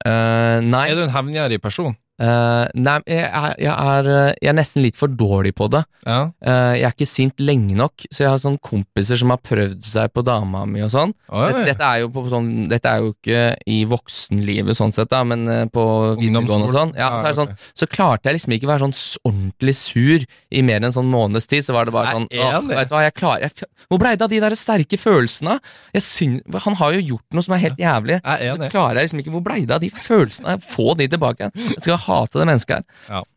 [0.06, 1.98] Uh, nei, Er du en hevngjerrig person?
[2.20, 5.84] Eh, nei jeg, er, jeg, er, eh, jeg er nesten litt for dårlig på det.
[6.06, 6.20] Ja.
[6.40, 9.84] Uh, jeg er ikke sint lenge nok, så jeg har sånne kompiser som har prøvd
[9.86, 11.14] seg på dama mi og sånn.
[11.28, 15.46] Dette, dette, er på sånn, dette er jo ikke i voksenlivet sånn sett, da, men
[15.74, 15.86] på
[16.20, 16.96] videregående og sånn.
[17.00, 18.96] Ja, så, sånn så klarte jeg liksom ikke å være sånn
[19.30, 21.66] ordentlig sur i mer enn sånn måneds tid.
[21.66, 24.26] Så var det bare sånn åh, vet du hva, jeg klarer jeg, Hvor blei det
[24.26, 25.60] av de der sterke følelsene?
[25.96, 28.20] Jeg syn, han har jo gjort noe som er helt jævlig.
[28.24, 30.58] Så klarer jeg liksom ikke Hvor blei det av de følelsene?
[30.70, 31.52] Få de tilbake.
[31.80, 33.28] Jeg skal hate det mennesket her.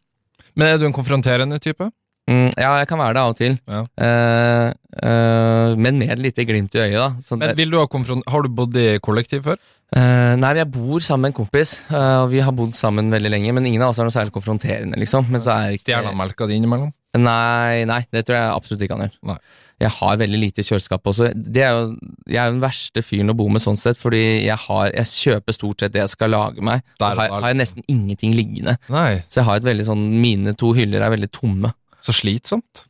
[0.59, 1.89] Men er du en konfronterende type?
[2.31, 3.57] Mm, ja, jeg kan være det av og til.
[3.67, 3.83] Ja.
[3.99, 4.69] Uh,
[5.03, 7.09] uh, men med et lite glimt i øyet, da.
[7.27, 7.87] Sånn, Men vil du ha,
[8.31, 9.59] har du bodd i kollektiv før?
[9.93, 13.29] Eh, nei, jeg bor sammen med en kompis, uh, og vi har bodd sammen veldig
[13.35, 15.27] lenge, men ingen av oss er noe særlig konfronterende, liksom.
[15.29, 16.95] Men så er ikke melka di innimellom?
[17.21, 19.19] Nei, nei, det tror jeg absolutt ikke han gjør.
[19.35, 19.37] Nei.
[19.83, 21.29] Jeg har veldig lite i kjøleskapet også.
[21.35, 21.83] Det er jo,
[22.31, 25.11] jeg er jo den verste fyren å bo med sånn sett, fordi jeg, har, jeg
[25.11, 26.87] kjøper stort sett det jeg skal lage meg.
[27.03, 28.79] Der har, har jeg nesten ingenting liggende.
[28.93, 31.75] Nei, Så jeg har et veldig sånn, mine to hyller er veldig tomme.
[32.03, 32.87] så slitsomt.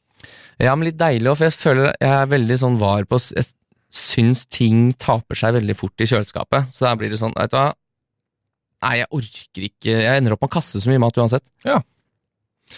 [0.62, 3.48] Ja, men litt deilig òg, for jeg føler jeg er veldig sånn var på Jeg
[3.92, 7.58] syns ting taper seg veldig fort i kjøleskapet, så da blir det sånn, vet du
[7.60, 7.70] hva
[8.82, 11.44] Nei, jeg orker ikke Jeg ender opp med å kaste så mye mat uansett.
[11.62, 11.76] Ja.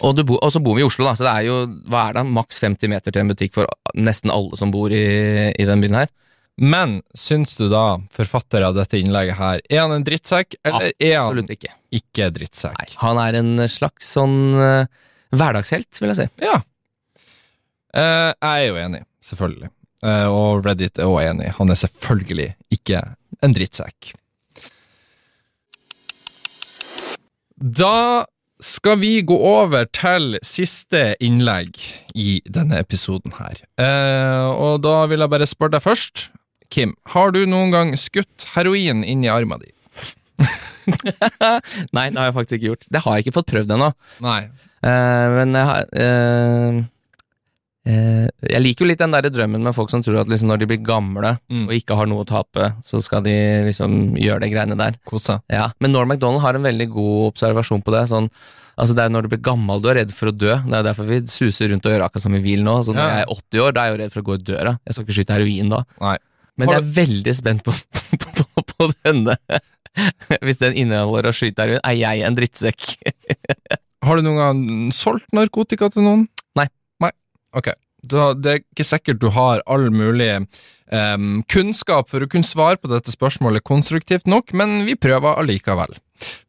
[0.03, 1.55] Og, du bo, og så bor vi i Oslo, da, så det er jo
[1.89, 5.05] hva er det, maks 50 meter til en butikk for nesten alle som bor i,
[5.55, 6.11] i den byen her.
[6.61, 11.17] Men syns du da, forfatter av dette innlegget her, er han en drittsekk, eller er
[11.19, 11.73] han ikke.
[11.95, 12.77] ikke drittsekk?
[12.79, 14.91] Nei, han er en slags sånn uh,
[15.35, 16.29] hverdagshelt, vil jeg si.
[16.47, 16.61] Ja.
[17.95, 19.73] Uh, jeg er jo enig, selvfølgelig.
[20.05, 21.49] Eh, og Reddit er også enig.
[21.59, 23.01] Han er selvfølgelig ikke
[23.45, 24.13] en drittsekk.
[27.65, 28.27] Da
[28.65, 31.79] skal vi gå over til siste innlegg
[32.15, 33.61] i denne episoden her.
[33.81, 36.29] Eh, og da vil jeg bare spørre deg først.
[36.73, 39.73] Kim, har du noen gang skutt heroin inn i armen din?
[41.97, 42.89] Nei, det har jeg faktisk ikke gjort.
[42.93, 43.91] Det har jeg ikke fått prøvd ennå.
[44.85, 46.81] Eh, men jeg har eh,
[47.85, 50.68] Jeg liker jo litt den der drømmen med folk som tror at liksom når de
[50.70, 51.66] blir gamle Mm.
[51.68, 53.35] og ikke har noe å tape, så skal de
[53.68, 54.97] liksom gjøre det greiene der.
[55.05, 55.43] Kosa.
[55.53, 55.70] Ja.
[55.80, 58.05] Men Norm MacDonald har en veldig god observasjon på det.
[58.09, 58.30] Sånn,
[58.78, 60.55] altså det er når du blir gammel du er redd for å dø.
[60.64, 62.78] Det er derfor vi suser rundt og gjør akkurat som vi vil nå.
[62.85, 63.09] Så når Ja.
[63.18, 64.78] jeg er 80 år, da er jeg jo redd for å gå i døra.
[64.87, 65.85] Jeg skal ikke skyte heroin da.
[66.01, 66.16] Nei.
[66.57, 67.72] Men jeg er veldig spent på,
[68.18, 69.37] på, på, på denne.
[70.43, 72.97] Hvis den inneholder å skyte heroin, er jeg en drittsekk.
[74.05, 76.28] Har du noen gang solgt narkotika til noen?
[77.55, 77.73] Ok.
[78.05, 80.29] Da, det er ikke sikkert du har all mulig
[80.93, 85.97] um, kunnskap for å kunne svare på dette spørsmålet konstruktivt nok, men vi prøver allikevel.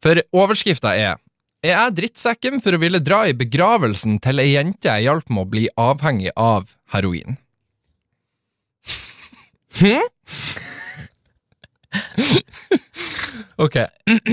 [0.04, 1.16] For overskrifta er
[1.64, 5.42] Er jeg drittsekken for å ville dra i begravelsen til ei jente jeg hjalp med
[5.42, 7.40] å bli avhengig av heroin?
[13.56, 13.76] Ok.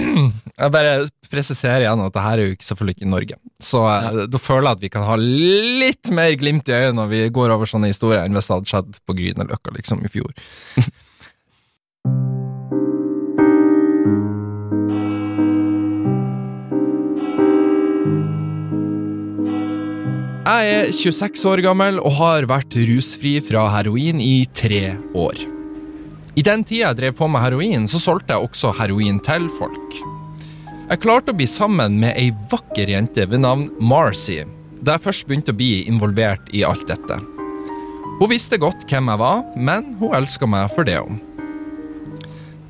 [0.60, 3.38] Jeg bare presiserer igjen at det her er jo ikke selvfølgelig ikke Norge.
[3.64, 4.26] Så ja.
[4.28, 7.56] da føler jeg at vi kan ha litt mer glimt i øyet når vi går
[7.56, 10.36] over sånne historier, enn hvis det hadde skjedd på Grünerløkka liksom i fjor.
[20.44, 25.53] Jeg er 26 år gammel og har vært rusfri fra heroin i tre år.
[26.34, 29.98] I den tida jeg drev på med heroin, så solgte jeg også heroin til folk.
[30.90, 34.40] Jeg klarte å bli sammen med ei vakker jente ved navn Marcy,
[34.82, 37.20] da jeg først begynte å bli involvert i alt dette.
[38.18, 41.22] Hun visste godt hvem jeg var, men hun elska meg for det om.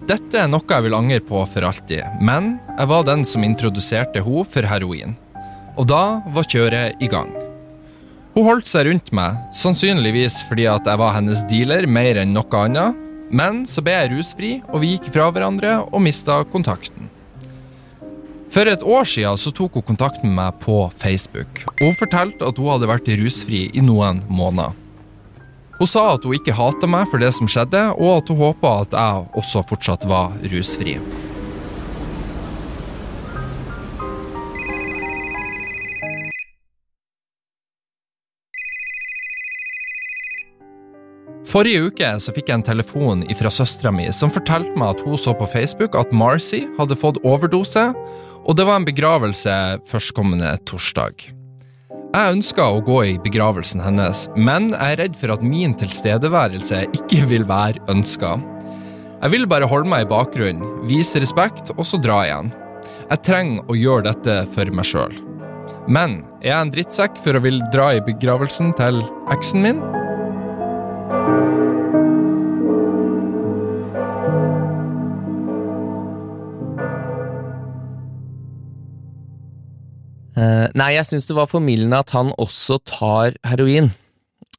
[0.04, 4.26] Dette er noe jeg vil angre på for alltid, men jeg var den som introduserte
[4.26, 5.16] henne for heroin.
[5.80, 7.32] Og da var kjøret i gang.
[8.36, 12.60] Hun holdt seg rundt meg, sannsynligvis fordi at jeg var hennes dealer mer enn noe
[12.60, 13.00] annet,
[13.34, 17.10] men så ble jeg rusfri, og vi gikk fra hverandre og mista kontakten.
[18.54, 22.62] For et år siden så tok hun kontakt med meg på Facebook, hun fortalte at
[22.62, 24.78] hun hadde vært rusfri i noen måneder.
[25.80, 28.78] Hun sa at hun ikke hata meg for det som skjedde, og at hun håpa
[28.86, 31.00] at jeg også fortsatt var rusfri.
[41.54, 45.20] Forrige uke så fikk jeg en telefon fra søstera mi som fortalte meg at hun
[45.22, 47.92] så på Facebook at Marcy hadde fått overdose,
[48.42, 49.54] og det var en begravelse
[49.86, 51.28] førstkommende torsdag.
[52.14, 56.88] Jeg ønska å gå i begravelsen hennes, men jeg er redd for at min tilstedeværelse
[56.90, 58.34] ikke vil være ønska.
[59.22, 62.50] Jeg vil bare holde meg i bakgrunnen, vise respekt, og så dra igjen.
[63.12, 65.14] Jeg trenger å gjøre dette for meg sjøl.
[65.86, 69.86] Men er jeg en drittsekk for å ville dra i begravelsen til eksen min?
[80.34, 83.92] Eh, nei, jeg syns det var formildende at han også tar heroin.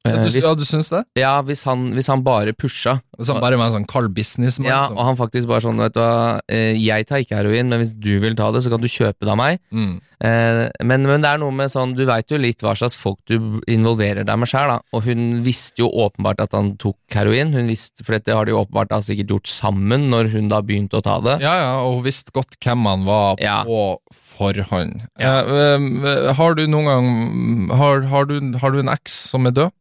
[0.05, 1.01] Uh, Ja, du, hvis, ja, du syns det?
[1.17, 2.99] ja, hvis han, hvis han bare pusha.
[3.21, 4.69] Som bare var en sånn kald businessmann?
[4.69, 7.69] Ja, som- og han faktisk bare sånn, vet du hva, eh, jeg tar ikke heroin,
[7.69, 9.61] men hvis du vil ta det, så kan du kjøpe det av meg.
[9.73, 10.01] mm.
[10.25, 13.19] Eh, men, men det er noe med sånn, du veit jo litt hva slags folk
[13.27, 14.79] du involverer deg med sjøl, da.
[14.95, 18.53] Og hun visste jo åpenbart at han tok heroin, hun visste, for dette har de
[18.53, 21.41] jo åpenbart da sikkert gjort sammen når hun da begynte å ta det.
[21.43, 23.65] Ja, ja, og hun visste godt hvem han var Ja.
[23.65, 23.99] på
[24.39, 25.03] forhånd.
[25.21, 25.41] Ja.
[25.45, 29.73] Eh, har du noen gang har, har, du, har du en eks som er død?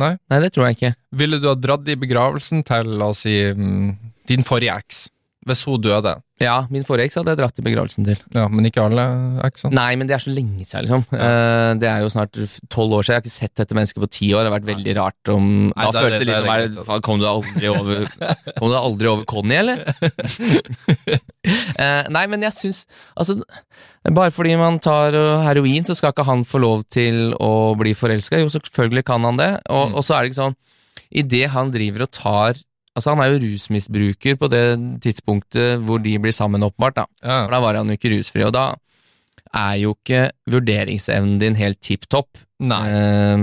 [0.00, 0.14] Nei.
[0.32, 0.42] Nei?
[0.44, 0.92] Det tror jeg ikke.
[1.22, 3.90] Ville du ha dratt i begravelsen til, la oss si, mm,
[4.30, 5.08] din forrige eks?
[5.44, 6.14] Hvis hun døde?
[6.40, 8.20] Ja, min forrige eks hadde jeg dratt i begravelsen til.
[8.34, 9.02] Ja, men ikke alle
[9.44, 9.76] eksene?
[9.76, 11.04] Nei, men det er så lenge siden, liksom.
[11.12, 11.74] Ja.
[11.78, 12.38] det er jo snart
[12.72, 13.12] tolv år siden.
[13.12, 14.42] Jeg har ikke sett dette mennesket på ti år.
[14.46, 17.04] Det har vært veldig rart om Nei, Da det føltes det det det liksom bare.
[17.04, 18.08] Kom du aldri over
[18.58, 19.84] Kom du aldri over Conny, eller?
[21.74, 22.78] Eh, nei, men jeg syns
[23.20, 23.34] Altså,
[24.12, 27.94] bare fordi man tar uh, heroin, så skal ikke han få lov til å bli
[27.96, 28.36] forelska.
[28.42, 29.52] Jo, selvfølgelig kan han det.
[29.70, 29.94] Og, Mm.
[29.96, 30.56] og så er det ikke sånn
[31.14, 32.54] Idet han driver og tar
[32.96, 36.94] Altså, han er jo rusmisbruker på det tidspunktet hvor de blir sammen, åpenbart.
[36.94, 37.44] da Ja.
[37.44, 38.74] for da var han jo ikke rusfri, og da
[39.52, 42.28] er jo ikke vurderingsevnen din helt tipp topp.
[42.62, 43.38] Eh,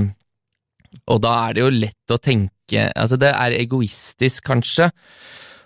[1.08, 4.90] og da er det jo lett å tenke Altså, det er egoistisk, kanskje,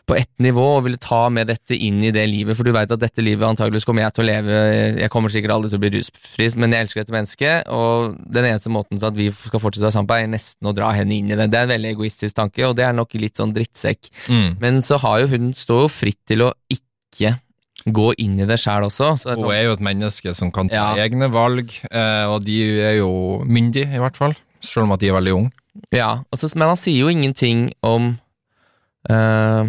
[0.06, 2.91] på ett nivå, og ville ta med dette inn i det livet, for du veit
[2.93, 4.58] at dette livet antageligvis kommer jeg til å leve
[5.01, 8.45] Jeg kommer sikkert aldri til å bli rusfri, men jeg elsker dette mennesket, og den
[8.51, 10.91] eneste måten til at vi skal fortsette å være sammen på, er nesten å dra
[10.93, 11.49] henne inn i det.
[11.49, 14.12] Det er en veldig egoistisk tanke, og det er nok litt sånn drittsekk.
[14.30, 14.49] Mm.
[14.62, 17.34] Men så har jo hun står jo fritt til å ikke
[17.86, 19.12] gå inn i det sjæl også.
[19.22, 21.03] Så det Hun er jo et menneske som kan ta Ja.
[21.06, 24.34] egne valg, eh, og de er jo myndige, i hvert fall.
[24.62, 25.51] Selv om at de er veldig unge.
[25.91, 28.20] Ja, og så- men han sier jo ingenting om
[29.10, 29.66] eh,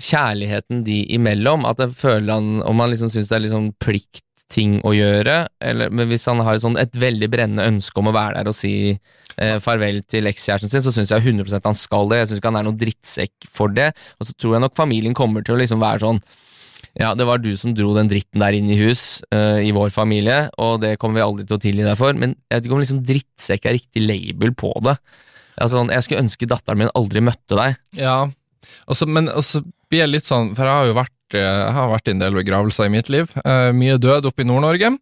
[0.00, 1.66] kjærligheten de imellom.
[1.68, 5.92] At jeg føler han Om han liksom syns det er liksom pliktting å gjøre, eller,
[5.94, 8.56] men hvis han har et, sånt, et veldig brennende ønske om å være der og
[8.58, 12.22] si eh, farvel til ekskjæresten sin, så syns jeg 100% han skal det.
[12.22, 13.92] Jeg syns ikke han er noen drittsekk for det.
[14.18, 16.22] Og så tror jeg nok familien kommer til å liksom være sånn
[16.98, 19.92] ja, det var du som dro den dritten der inn i hus uh, i vår
[19.94, 22.76] familie, og det kommer vi aldri til å tilgi deg for, men jeg vet ikke
[22.76, 24.96] om liksom drittsekk er riktig label på det.
[25.60, 27.78] Altså, sånn, jeg skulle ønske datteren min aldri møtte deg.
[28.00, 28.16] Ja,
[28.86, 31.90] altså, men altså, blir jeg litt sånn For jeg har jo vært eh, jeg har
[31.90, 33.30] vært i en del begravelser i mitt liv.
[33.42, 34.92] Uh, mye død oppe i Nord-Norge.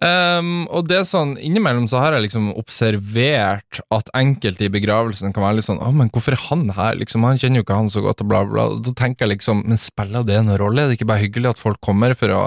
[0.00, 5.34] Um, og det er sånn, innimellom så har jeg liksom observert at enkelte i begravelsen
[5.36, 6.96] kan være litt sånn Å, men hvorfor er han her?
[7.00, 8.70] Liksom, han kjenner jo ikke han så godt, og bla, bla.
[8.72, 10.86] Og da tenker jeg liksom Men spiller det noen rolle?
[10.86, 12.46] Er det ikke bare hyggelig at folk kommer for å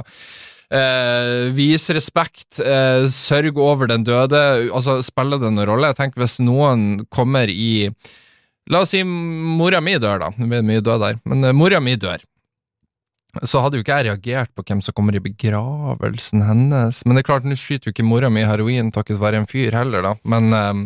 [0.73, 4.69] Eh, vise respekt, eh, sørge over den døde.
[4.73, 5.91] Altså, spiller det noen rolle?
[5.91, 7.93] Jeg tenker Hvis noen kommer i
[8.71, 10.29] La oss si mora mi dør, da.
[10.37, 11.17] Det blir mye død der.
[11.27, 12.23] Men uh, mora mi dør.
[13.49, 16.99] Så hadde jo ikke jeg reagert på hvem som kommer i begravelsen hennes.
[17.05, 19.73] Men det er klart, nå skyter jo ikke mora mi heroin takket være en fyr
[19.73, 20.11] heller, da.
[20.29, 20.83] Men eh,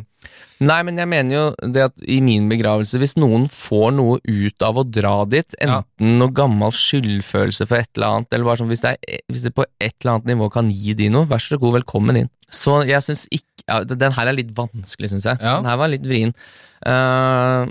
[0.65, 4.63] Nei, men jeg mener jo det at i min begravelse, hvis noen får noe ut
[4.65, 5.83] av å dra dit, Ja.
[6.01, 9.53] noe gammel skyldfølelse for et eller annet, eller bare sånn hvis det, er, hvis det
[9.55, 12.31] på et eller annet nivå kan gi de noe, vær så god, velkommen inn.
[12.49, 15.37] Så jeg syns ikke ja, Den her er litt vanskelig, syns jeg.
[15.43, 15.57] Ja.
[15.59, 16.31] Den her var litt vrien.
[16.85, 17.65] Eh,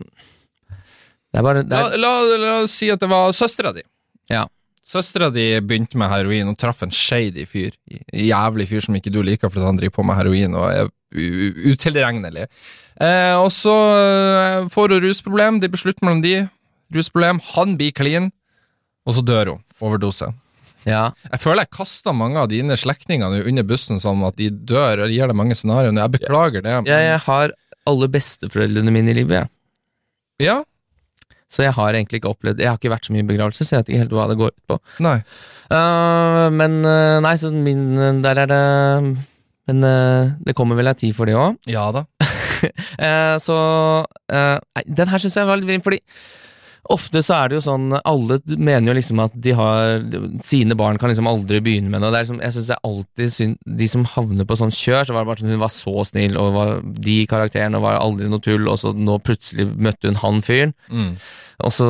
[1.33, 3.83] det er bare det La, er, la, la oss si at det var søstera di.
[4.33, 4.47] Ja.
[4.87, 7.75] Søstera di begynte med heroin og traff en shady fyr.
[8.15, 10.89] Jævlig fyr som ikke du liker fordi han driver på med heroin og er
[11.67, 12.47] utilregnelig.
[13.01, 16.35] Eh, og så eh, får hun rusproblem, de beslutter mellom de.
[16.95, 18.31] Rusproblem, han blir clean,
[19.07, 19.63] og så dør hun.
[19.83, 20.31] Overdose.
[20.87, 21.11] ja.
[21.33, 25.11] Jeg føler jeg kasta mange av dine slektninger under bussen som at de dør, og
[25.13, 25.93] gir deg mange scenarioer.
[25.99, 26.73] Jeg beklager det.
[26.79, 27.53] men- jeg, jeg har
[27.91, 29.53] alle besteforeldrene mine i livet, jeg.
[30.49, 30.57] Ja?
[31.53, 33.77] Så jeg har egentlig ikke opplevd Jeg har ikke vært så mye i begravelse, så
[33.77, 34.79] jeg vet ikke helt hva det går ut på.
[35.07, 35.19] Nei.
[35.71, 38.61] Uh, men uh, nei, så min Der er det
[39.67, 41.59] Men uh, det kommer vel ei tid for det òg.
[41.71, 42.07] Ja da.
[43.47, 43.55] Så
[44.87, 45.99] Den her syns jeg var litt vrien, fordi
[46.93, 50.03] ofte så er det jo sånn Alle mener jo liksom at de har
[50.47, 52.13] Sine barn kan liksom aldri begynne med noe.
[52.13, 55.07] Det er liksom, jeg synes det er alltid synd De som havner på sånn kjør,
[55.07, 56.75] så var det bare sånn Hun var så snill, og var,
[57.09, 60.75] de karakterene var aldri noe tull, og så nå plutselig møtte hun han fyren.
[60.91, 61.15] Mm.
[61.67, 61.89] Og så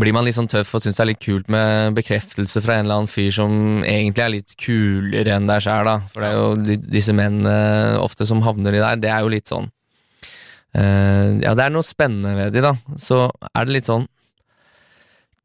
[0.00, 2.86] blir man litt sånn tøff og syns det er litt kult med bekreftelse fra en
[2.86, 5.98] eller annen fyr som egentlig er litt kulere enn deg sjæl, da.
[6.12, 9.52] For det er jo disse mennene ofte som havner i der, det er jo litt
[9.52, 9.68] sånn
[10.74, 12.72] Ja, det er noe spennende ved de, da.
[12.98, 14.08] Så er det litt sånn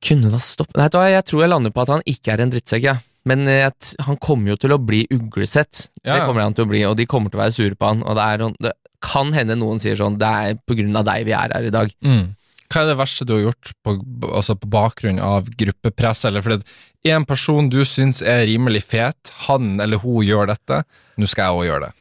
[0.05, 2.43] Kunne da stoppe Vet du hva, jeg tror jeg lander på at han ikke er
[2.45, 3.03] en drittsekk, jeg.
[3.27, 3.73] Men jeg
[4.07, 5.89] han kommer jo til å bli uglesett.
[6.05, 7.89] Ja, Det kommer han til å bli, og de kommer til å være sure på
[7.91, 8.01] han.
[8.07, 8.71] Og det, er, sånn- det
[9.03, 11.73] kan hende noen sier sånn Det er på grunn av deg vi er her i
[11.75, 11.91] dag.
[12.01, 12.29] Mm.
[12.69, 13.93] Hva er det verste du har gjort på,
[14.29, 16.63] altså på bakgrunn av gruppepress, eller fordi
[17.11, 20.83] en person du syns er rimelig fet, han eller hun gjør dette,
[21.17, 21.93] nå skal jeg òg gjøre det.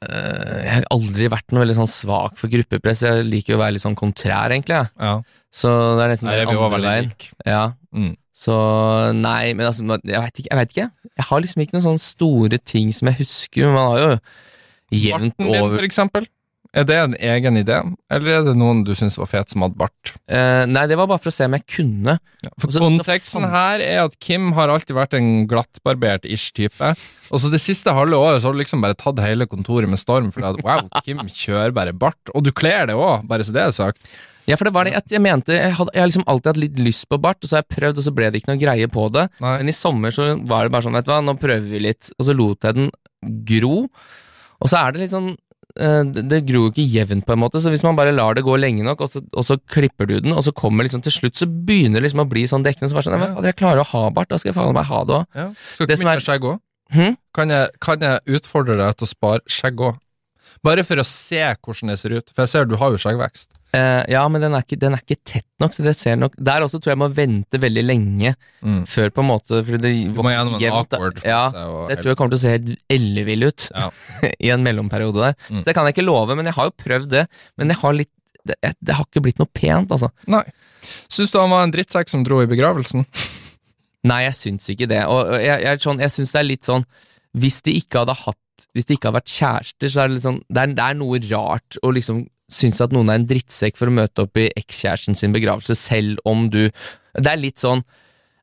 [0.00, 3.02] Eh, Jeg har aldri vært noe veldig sånn svak for gruppepress.
[3.04, 4.80] Jeg liker jo å være litt sånn kontrær, egentlig.
[4.96, 5.14] Ja.
[5.52, 7.12] Så det er nesten den andre veien.
[7.44, 7.62] Ja.
[7.92, 8.14] Mm.
[8.40, 8.54] Så
[9.18, 10.64] nei, men altså, jeg vet ikke.
[10.64, 10.86] Ikke.
[11.18, 14.12] jeg har liksom ikke noen sånne store ting som jeg husker, men man har jo
[14.96, 16.28] jevnt Barten din, for eksempel.
[16.70, 17.80] Er det en egen idé,
[18.14, 20.12] eller er det noen du syns var fet som hadde bart?
[20.30, 22.14] Eh, Nei, det var bare for å se om jeg kunne.
[22.62, 26.92] For Også, Konteksten konteksten her er at Kim har alltid vært en glattbarbert ish-type.
[27.30, 29.98] Og så det siste halve året så har du liksom bare tatt hele kontoret med
[29.98, 32.20] storm, fordi at wow, Kim kjører bare bart.
[32.36, 34.06] Og du kler det òg, bare så det er sagt.
[34.46, 36.78] Ja, for det var det at jeg mente Jeg, jeg har liksom alltid hatt litt
[36.82, 38.86] lyst på bart, og så har jeg prøvd, og så ble det ikke noe greie
[38.90, 39.26] på det.
[39.42, 39.58] Nei.
[39.60, 42.14] Men i sommer så var det bare sånn, vet du hva, nå prøver vi litt.
[42.18, 42.90] Og så lot jeg den
[43.46, 43.76] gro.
[44.62, 45.32] Og så er det litt sånn
[46.12, 48.44] det det gror jo ikke jevnt, på en måte, så hvis man bare lar det
[48.44, 51.12] gå lenge nok, og så, og så klipper du den, og så kommer liksom til
[51.14, 52.90] slutt, så begynner det liksom å bli sånn dekkende.
[52.90, 53.30] Så bare sånn, Ja.
[53.34, 55.26] fader, jeg klarer å ha bart, da skal jeg faen meg ha det òg.
[55.34, 55.46] Ja.
[55.74, 56.60] Skal du ikke er- skjegg òg?
[56.92, 57.16] Hmm?
[57.32, 59.96] Kan, jeg, kan jeg utfordre deg til å spare skjegg òg?
[60.62, 62.30] Bare for å se hvordan det ser ut.
[62.34, 63.46] For jeg ser du har jo skjeggvekst.
[63.72, 66.32] Eh, ja, men den er, ikke, den er ikke tett nok, så det ser nok
[66.42, 68.32] Der også tror jeg må vente veldig lenge
[68.66, 68.80] Mm.
[68.84, 71.84] før på en måte For det Du må gjennom en jevnt- awkward ja, fase og-
[71.86, 73.90] så jeg tror jeg kommer til å se helt ellevill ut Ja.
[74.40, 75.34] i en mellomperiode der.
[75.48, 75.60] Mm.
[75.62, 77.28] Så det kan jeg ikke love, men jeg har jo prøvd det.
[77.56, 78.10] Men har litt
[78.44, 80.10] det, det har ikke blitt noe pent, altså.
[80.26, 80.42] Nei.
[81.12, 83.04] Syns du han var en drittsekk som dro i begravelsen?
[84.10, 85.02] Nei, jeg syns ikke det.
[85.06, 86.84] Og jeg, jeg, sånn, jeg syns det er litt sånn
[87.36, 90.40] Hvis de ikke hadde hatt Hvis de ikke har vært kjærester, så er det sånn
[90.48, 93.86] Det er, det er noe rart å liksom synes at noen er en drittsekk for
[93.90, 96.70] å møte opp i ekskjæresten sin begravelse, selv om du
[97.14, 97.82] Det er litt sånn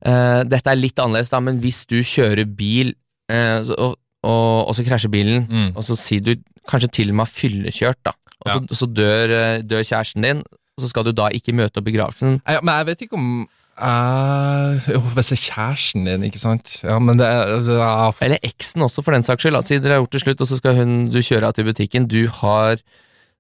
[0.06, 2.94] uh, Dette er litt annerledes, da, men hvis du kjører bil,
[3.32, 5.70] uh, og, og, og så krasjer bilen, Mm.
[5.76, 6.36] og så sier du
[6.68, 8.12] kanskje til og med har fyllekjørt, da,
[8.46, 10.42] og så, så dør, eh, dør kjæresten din,
[10.80, 12.42] så skal du da ikke møte opp i begravelsen.
[12.46, 13.30] Ja, men jeg vet ikke om
[13.78, 16.80] Uh, Jo, hvis det er kjæresten din, ikke sant?
[16.82, 17.28] Ja, men det
[17.68, 19.60] det er- Eller eksen også, for den saks skyld.
[19.68, 22.08] Si dere har gjort det slutt, og så skal hun, du kjøre av til butikken.
[22.10, 22.78] Du har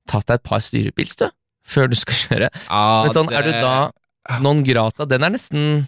[0.09, 1.27] tatt deg et par styrepils, du,
[1.67, 2.49] før du skal kjøre.
[2.49, 3.75] ja, Men sånn, er du da
[4.43, 5.07] non grata?
[5.07, 5.85] Den er nesten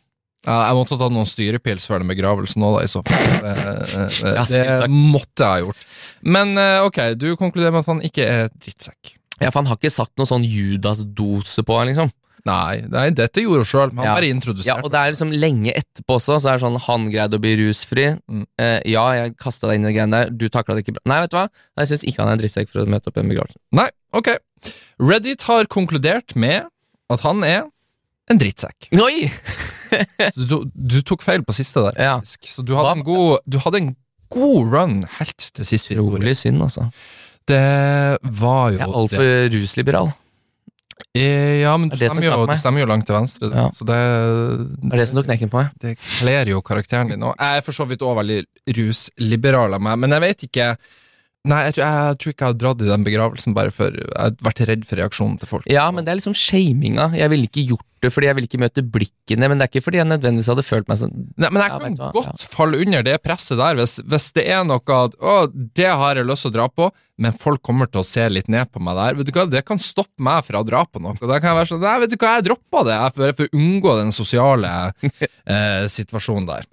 [0.47, 3.25] Jeg måtte ta noen styrepils før den begravelsen òg, da, i så fall.
[3.43, 3.55] Det,
[4.29, 5.81] eh, Ja, det måtte jeg ha gjort.
[6.23, 9.15] Men eh, ok, du konkluderer med at han ikke er drittsekk.
[9.39, 12.11] Ja, for han har ikke satt noen sånn Judas-dose på han, liksom.
[12.47, 13.91] Nei, nei, dette gjorde hun sjøl.
[13.97, 14.13] Han Ja.
[14.15, 14.29] bare
[14.65, 17.41] Ja, og det er liksom lenge etterpå også, så er det sånn han greide å
[17.43, 18.05] bli rusfri.
[18.29, 18.45] Mm.
[18.57, 21.03] Eh, ja, jeg kasta deg inn i de greiene der, du takla det ikke bra.
[21.05, 23.17] Nei, vet du hva, jeg syns ikke han er en drittsekk for å møte opp
[23.17, 23.57] i en begravelse.
[23.75, 24.29] Nei, ok.
[24.99, 26.67] Reddit har konkludert med
[27.09, 27.63] at han er
[28.29, 28.91] en drittsekk.
[28.99, 29.29] Oi!
[30.35, 32.17] Så du, du tok feil på siste der, Ja.
[32.21, 33.95] Så du hadde, en god, du hadde en
[34.29, 36.19] god run helt til siste historie.
[36.21, 36.91] Rolig synd, altså.
[37.49, 40.11] Det var jo Jeg er altfor rusliberal.
[41.15, 43.49] Eh, Ja, men du Det er stemmer, jo, du stemmer jo langt til venstre.
[43.53, 43.69] Ja.
[43.73, 43.99] så det,
[44.83, 45.69] Det er det som tok knekken på meg.
[45.81, 47.23] det kler jo karakteren din.
[47.23, 48.39] Og jeg er for så vidt òg veldig
[48.77, 50.67] rusliberal av meg, men jeg vet ikke
[51.47, 54.09] Nei, jeg tror, jeg tror ikke jeg har dratt i den begravelsen bare for Jeg
[54.11, 55.67] har vært redd for reaksjonen til folk.
[55.71, 57.13] Ja, men det er liksom shaminga.
[57.15, 59.83] Jeg ville ikke gjort det fordi jeg ville ikke møte blikkene, men det er ikke
[59.83, 62.79] fordi jeg nødvendigvis hadde følt meg sånn Nei, men jeg Ja, kan hva, godt falle
[62.83, 66.47] under det presset der, hvis, hvis det er noe at å, det har jeg lyst
[66.47, 66.87] til å dra på,
[67.19, 69.19] men folk kommer til å se litt ned på meg der.
[69.19, 71.15] Vet du hva, Det kan stoppe meg fra å dra på noe.
[71.19, 73.47] Da kan jeg være sånn Nei, vet du hva, jeg droppa det, jeg for, for
[73.47, 74.73] å unngå den sosiale
[75.55, 76.67] eh, situasjonen der.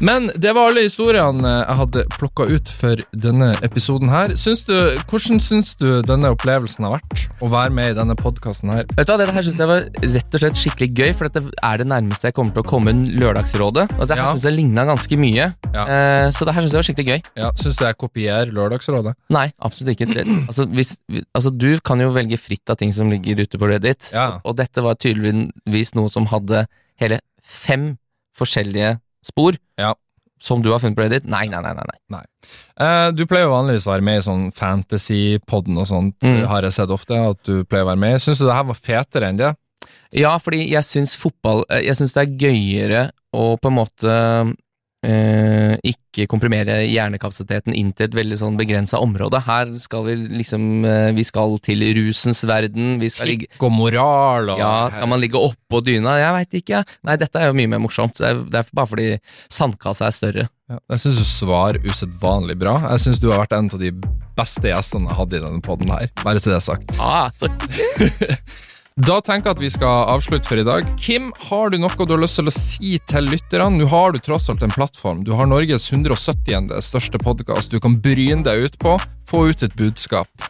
[0.00, 4.34] Men det var alle historiene jeg hadde plukka ut for denne episoden her.
[4.36, 4.74] Syns du,
[5.08, 7.22] hvordan syns du denne opplevelsen har vært?
[7.40, 8.84] Å være med i denne podkasten her?
[8.92, 9.86] Vet du hva, Dette her synes jeg var
[10.16, 12.92] rett og slett skikkelig gøy, for dette er det nærmeste jeg kommer til å komme
[12.92, 13.86] en Lørdagsrådet.
[13.96, 14.32] Og det her Ja.
[14.34, 15.84] synes jeg ligna ganske mye, Ja.
[15.86, 17.22] eh, så det her synes jeg var skikkelig gøy.
[17.36, 19.14] Ja, Syns du jeg kopierer Lørdagsrådet?
[19.30, 20.12] Nei, absolutt ikke.
[20.12, 20.98] Det, altså, hvis,
[21.34, 24.40] altså, du kan jo velge fritt av ting som ligger ute på Reddit, Ja.
[24.44, 26.66] og dette var tydeligvis noe som hadde
[27.00, 27.96] hele fem
[28.36, 29.58] forskjellige spor.
[29.80, 29.94] Ja.
[30.38, 31.24] Som du har funnet på Reddit?
[31.32, 31.72] Nei, nei, nei.
[31.74, 32.24] nei, nei.
[32.76, 36.42] Uh, du pleier jo vanligvis å være med i sånn fantasy-podden og sånt, Mm.
[36.50, 38.20] har jeg sett ofte at du pleier å være med.
[38.20, 39.54] Syns du det her var fetere enn det?
[40.12, 43.00] Ja, fordi jeg syns fotball eh, Jeg syns det er gøyere
[43.34, 44.12] å på en måte
[45.06, 49.40] eh, ikke komprimere hjernekapasiteten inn til et veldig sånn begrensa område.
[49.46, 52.96] Her skal vi liksom eh, Vi skal til rusens verden.
[53.02, 56.16] Vi skal ligge Kikk og moral og ja, skal man ligge oppå dyna?
[56.20, 56.82] Jeg veit ikke.
[57.06, 58.18] Nei, dette er jo mye mer morsomt.
[58.18, 59.08] Det er, det er bare fordi
[59.52, 60.48] sandkassa er større.
[60.66, 62.78] Ja, Jeg syns du svarer usedvanlig bra.
[62.90, 63.92] Jeg syns du har vært en av de
[64.36, 66.08] beste gjestene jeg hadde i denne podden her.
[66.24, 66.96] Bare så det er sagt.
[66.98, 67.46] Ah, så
[68.96, 70.86] Da tenker jeg at vi skal avslutte for i dag.
[70.96, 73.76] Kim, har du noe du har lyst til å si til lytterne?
[73.76, 75.20] Nå har du tross alt en plattform.
[75.20, 76.72] Du har Norges 170.
[76.80, 78.94] største podkast du kan bryne deg ut på.
[79.28, 80.48] Få ut et budskap.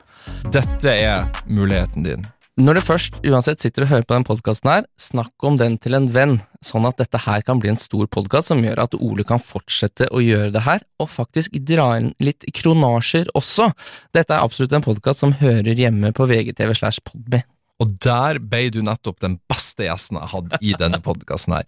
[0.55, 2.23] Dette er muligheten din.
[2.63, 5.99] Når du først uansett sitter og hører på den podkasten her, snakk om den til
[5.99, 9.27] en venn, sånn at dette her kan bli en stor podkast som gjør at Ole
[9.27, 13.73] kan fortsette å gjøre det her, og faktisk dra inn litt kronasjer også.
[14.15, 17.43] Dette er absolutt en podkast som hører hjemme på VGTV slash Podme.
[17.77, 21.67] Og der ble du nettopp den beste gjesten jeg hadde i denne podkasten her.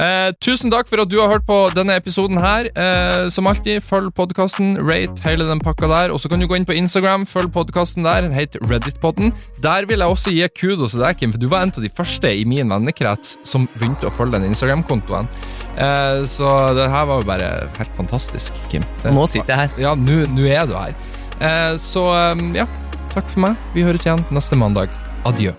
[0.00, 2.70] Eh, tusen takk for at du har hørt på denne episoden her.
[2.72, 6.14] Eh, som alltid, følg podkasten, rate hele den pakka der.
[6.14, 8.24] Og så kan du gå inn på Instagram, følg podkasten der.
[8.24, 9.34] Den heter Redditpodden.
[9.60, 11.92] Der vil jeg også gi kudos til deg, Kim, for du var en av de
[11.92, 15.28] første i min vennekrets som begynte å følge den Instagram-kontoen.
[15.76, 18.88] Eh, så det her var jo bare helt fantastisk, Kim.
[19.04, 19.76] Det- Nå sitter jeg her.
[19.90, 20.96] Ja, nå er du her.
[21.36, 22.66] Eh, så eh, ja,
[23.12, 23.60] takk for meg.
[23.76, 24.88] Vi høres igjen neste mandag.
[25.24, 25.52] Adjø.